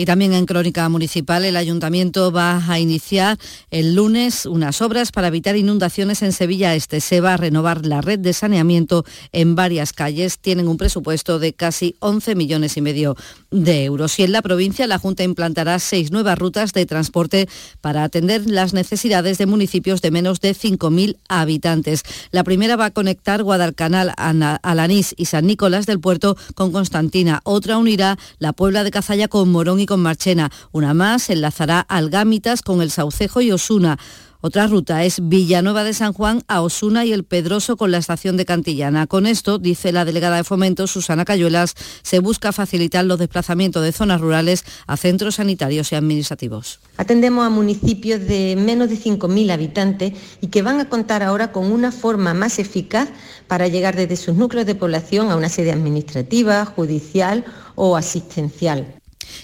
[0.00, 3.36] Y también en Crónica Municipal, el Ayuntamiento va a iniciar
[3.72, 7.00] el lunes unas obras para evitar inundaciones en Sevilla Este.
[7.00, 10.38] Se va a renovar la red de saneamiento en varias calles.
[10.38, 13.16] Tienen un presupuesto de casi 11 millones y medio
[13.50, 14.16] de euros.
[14.20, 17.48] Y en la provincia, la Junta implantará seis nuevas rutas de transporte
[17.80, 22.04] para atender las necesidades de municipios de menos de 5.000 habitantes.
[22.30, 27.40] La primera va a conectar Guadalcanal, Alanís y San Nicolás del Puerto con Constantina.
[27.42, 30.52] Otra unirá la Puebla de Cazalla con Morón y con Marchena.
[30.70, 33.98] Una más enlazará Algámitas con el Saucejo y Osuna.
[34.40, 38.36] Otra ruta es Villanueva de San Juan a Osuna y el Pedroso con la estación
[38.36, 39.08] de Cantillana.
[39.08, 43.90] Con esto, dice la delegada de Fomento, Susana Cayuelas, se busca facilitar los desplazamientos de
[43.90, 46.78] zonas rurales a centros sanitarios y administrativos.
[46.98, 51.72] Atendemos a municipios de menos de 5.000 habitantes y que van a contar ahora con
[51.72, 53.08] una forma más eficaz
[53.48, 58.97] para llegar desde sus núcleos de población a una sede administrativa, judicial o asistencial.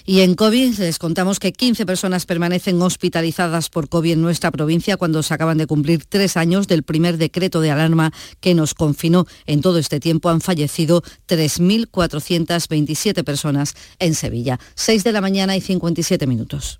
[0.05, 4.97] Y en COVID les contamos que 15 personas permanecen hospitalizadas por COVID en nuestra provincia
[4.97, 9.25] cuando se acaban de cumplir tres años del primer decreto de alarma que nos confinó.
[9.45, 14.59] En todo este tiempo han fallecido 3.427 personas en Sevilla.
[14.75, 16.79] 6 de la mañana y 57 minutos.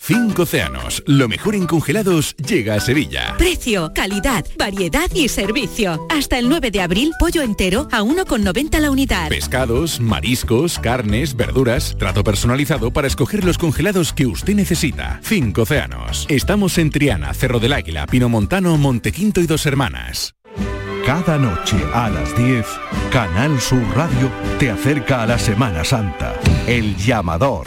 [0.00, 3.34] Cinco océanos, lo mejor en congelados llega a Sevilla.
[3.36, 6.06] Precio, calidad, variedad y servicio.
[6.08, 9.28] Hasta el 9 de abril, pollo entero a 1,90 la unidad.
[9.28, 15.20] Pescados, mariscos, carnes, verduras, trato personalizado para escoger los congelados que usted necesita.
[15.22, 16.26] Cinco océanos.
[16.30, 20.34] Estamos en Triana, Cerro del Águila, Pinomontano, Montequinto y Dos Hermanas.
[21.04, 22.66] Cada noche a las 10,
[23.10, 26.34] Canal Sur Radio te acerca a la Semana Santa.
[26.66, 27.66] El llamador.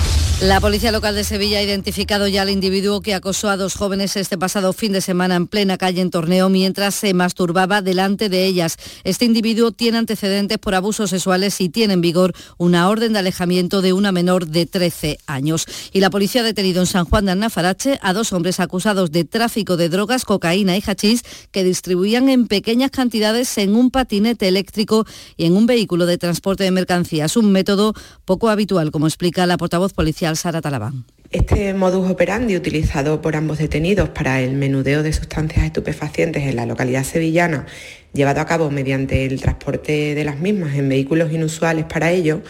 [0.41, 4.15] La policía local de Sevilla ha identificado ya al individuo que acosó a dos jóvenes
[4.15, 8.47] este pasado fin de semana en plena calle en Torneo mientras se masturbaba delante de
[8.47, 8.77] ellas.
[9.03, 13.83] Este individuo tiene antecedentes por abusos sexuales y tiene en vigor una orden de alejamiento
[13.83, 15.67] de una menor de 13 años.
[15.93, 19.25] Y la policía ha detenido en San Juan de Annafarache a dos hombres acusados de
[19.25, 21.21] tráfico de drogas, cocaína y hachís
[21.51, 25.05] que distribuían en pequeñas cantidades en un patinete eléctrico
[25.37, 27.37] y en un vehículo de transporte de mercancías.
[27.37, 27.93] Un método
[28.25, 31.05] poco habitual, como explica la portavoz policial Sara Talabán.
[31.31, 36.65] Este modus operandi utilizado por ambos detenidos para el menudeo de sustancias estupefacientes en la
[36.65, 37.65] localidad sevillana,
[38.13, 42.41] llevado a cabo mediante el transporte de las mismas en vehículos inusuales para ello,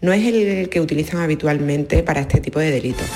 [0.00, 3.06] no es el que utilizan habitualmente para este tipo de delitos.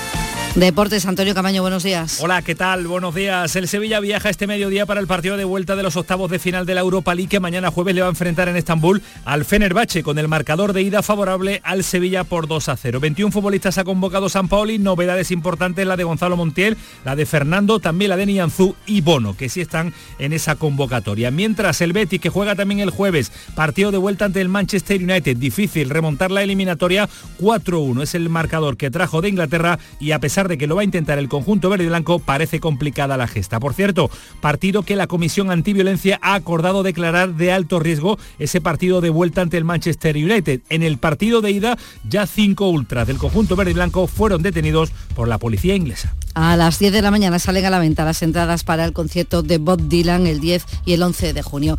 [0.55, 2.19] Deportes, Antonio Camaño, buenos días.
[2.21, 2.87] Hola, ¿qué tal?
[2.87, 3.55] Buenos días.
[3.55, 6.65] El Sevilla viaja este mediodía para el partido de vuelta de los octavos de final
[6.65, 10.01] de la Europa League que mañana jueves le va a enfrentar en Estambul al Fenerbahce
[10.01, 12.99] con el marcador de ida favorable al Sevilla por 2 a 0.
[12.99, 17.79] 21 futbolistas ha convocado San Paoli, novedades importantes la de Gonzalo Montiel, la de Fernando,
[17.79, 21.29] también la de Nianzú y Bono, que sí están en esa convocatoria.
[21.29, 25.37] Mientras el Betis, que juega también el jueves, partido de vuelta ante el Manchester United,
[25.37, 27.07] difícil remontar la eliminatoria
[27.39, 30.85] 4-1, es el marcador que trajo de Inglaterra y a de que lo va a
[30.85, 33.59] intentar el conjunto verde y blanco, parece complicada la gesta.
[33.59, 34.09] Por cierto,
[34.41, 39.41] partido que la Comisión Antiviolencia ha acordado declarar de alto riesgo ese partido de vuelta
[39.41, 40.61] ante el Manchester United.
[40.69, 41.77] En el partido de ida,
[42.07, 46.15] ya cinco ultras del conjunto verde y blanco fueron detenidos por la policía inglesa.
[46.35, 49.41] A las 10 de la mañana salen a la venta las entradas para el concierto
[49.41, 51.77] de Bob Dylan el 10 y el 11 de junio.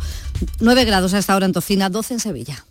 [0.59, 2.65] 9 grados hasta ahora en Tocina, 12 en Sevilla.